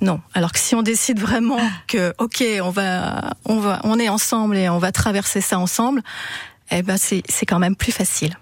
Non. 0.00 0.20
Alors 0.34 0.52
que 0.52 0.60
si 0.60 0.74
on 0.76 0.82
décide 0.82 1.18
vraiment 1.18 1.58
que, 1.88 2.14
ok, 2.18 2.44
on 2.62 2.70
va, 2.70 3.34
on 3.44 3.58
va, 3.58 3.80
on 3.82 3.98
est 3.98 4.08
ensemble 4.08 4.56
et 4.56 4.68
on 4.68 4.78
va 4.78 4.92
traverser 4.92 5.40
ça 5.40 5.58
ensemble, 5.58 6.00
eh 6.70 6.82
ben 6.82 6.96
c'est, 6.96 7.22
c'est 7.28 7.44
quand 7.44 7.58
même 7.58 7.74
plus 7.76 7.90
facile. 7.92 8.38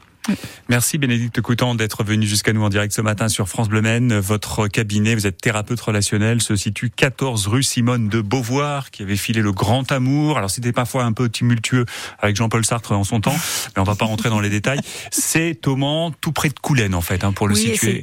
Merci 0.68 0.98
Bénédicte 0.98 1.40
Coutan 1.40 1.74
d'être 1.74 2.04
venu 2.04 2.26
jusqu'à 2.26 2.52
nous 2.52 2.62
en 2.62 2.68
direct 2.68 2.92
ce 2.92 3.00
matin 3.00 3.28
sur 3.28 3.48
France 3.48 3.68
Bleu 3.68 3.82
Maine. 3.82 4.18
Votre 4.18 4.68
cabinet, 4.68 5.14
vous 5.14 5.26
êtes 5.26 5.40
thérapeute 5.40 5.80
relationnel, 5.80 6.42
se 6.42 6.56
situe 6.56 6.90
14 6.90 7.46
rue 7.46 7.62
Simone 7.62 8.08
de 8.08 8.20
Beauvoir, 8.20 8.90
qui 8.90 9.02
avait 9.02 9.16
filé 9.16 9.40
le 9.40 9.52
grand 9.52 9.90
amour. 9.90 10.38
Alors 10.38 10.50
c'était 10.50 10.72
parfois 10.72 11.04
un 11.04 11.12
peu 11.12 11.28
tumultueux 11.28 11.86
avec 12.18 12.36
Jean-Paul 12.36 12.64
Sartre 12.64 12.92
en 12.92 13.04
son 13.04 13.20
temps, 13.20 13.36
mais 13.74 13.80
on 13.80 13.84
va 13.84 13.94
pas 13.94 14.04
rentrer 14.04 14.28
dans 14.28 14.40
les 14.40 14.50
détails. 14.50 14.80
C'est 15.10 15.66
au 15.66 15.76
Mans, 15.76 16.12
tout 16.12 16.32
près 16.32 16.48
de 16.48 16.58
Coulennes 16.58 16.94
en 16.94 17.00
fait, 17.00 17.24
hein, 17.24 17.32
pour 17.32 17.48
le 17.48 17.54
oui, 17.54 17.62
situer. 17.62 18.02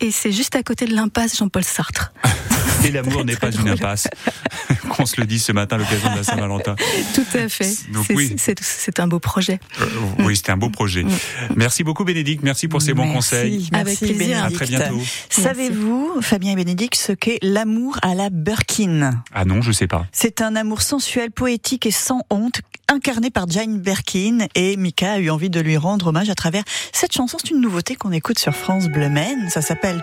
et 0.00 0.10
c'est 0.10 0.32
juste 0.32 0.56
à 0.56 0.62
côté 0.62 0.86
de 0.86 0.94
l'impasse 0.94 1.38
Jean-Paul 1.38 1.64
Sartre. 1.64 2.12
Et 2.84 2.90
l'amour 2.90 3.24
n'est 3.24 3.36
pas 3.36 3.50
une 3.50 3.68
impasse. 3.68 4.08
Qu'on 4.90 5.06
se 5.06 5.20
le 5.20 5.26
dise 5.26 5.44
ce 5.44 5.52
matin 5.52 5.76
à 5.76 5.78
l'occasion 5.78 6.10
de 6.12 6.16
la 6.16 6.22
Saint-Valentin. 6.22 6.76
Tout 7.14 7.26
à 7.34 7.48
fait. 7.48 7.64
C'est, 7.64 8.14
oui. 8.14 8.36
un 8.98 9.06
beau 9.08 9.18
projet. 9.18 9.58
Euh, 9.80 9.86
oui, 10.20 10.36
c'était 10.36 10.52
un 10.52 10.56
beau 10.56 10.70
projet. 10.70 11.04
Merci 11.56 11.84
beaucoup 11.84 12.04
Bénédicte, 12.04 12.42
merci 12.42 12.68
pour 12.68 12.82
ces 12.82 12.94
bons 12.94 13.02
Merci, 13.04 13.14
conseils. 13.16 13.68
merci, 13.72 13.74
Avec 13.74 13.98
plaisir. 14.16 14.38
À 14.38 14.48
Bénédicte. 14.48 14.54
très 14.56 14.66
bientôt. 14.66 15.00
Savez-vous, 15.30 16.18
Fabien 16.20 16.52
et 16.52 16.56
Bénédicte, 16.56 16.94
ce 16.96 17.12
qu'est 17.12 17.38
l'amour 17.42 17.98
à 18.02 18.14
la 18.14 18.30
Birkin? 18.30 19.22
Ah 19.32 19.44
non, 19.44 19.62
je 19.62 19.72
sais 19.72 19.86
pas. 19.86 20.06
C'est 20.12 20.40
un 20.40 20.56
amour 20.56 20.82
sensuel, 20.82 21.30
poétique 21.30 21.86
et 21.86 21.90
sans 21.90 22.22
honte, 22.30 22.60
incarné 22.88 23.30
par 23.30 23.48
Jane 23.48 23.78
Birkin. 23.78 24.46
Et 24.54 24.76
Mika 24.76 25.12
a 25.14 25.18
eu 25.18 25.30
envie 25.30 25.50
de 25.50 25.60
lui 25.60 25.76
rendre 25.76 26.08
hommage 26.08 26.30
à 26.30 26.34
travers 26.34 26.64
cette 26.92 27.12
chanson. 27.12 27.36
C'est 27.42 27.50
une 27.50 27.60
nouveauté 27.60 27.94
qu'on 27.96 28.12
écoute 28.12 28.38
sur 28.38 28.54
France 28.54 28.86
Bleu 28.88 29.08
Maine. 29.08 29.48
Ça 29.50 29.60
s'appelle 29.62 30.02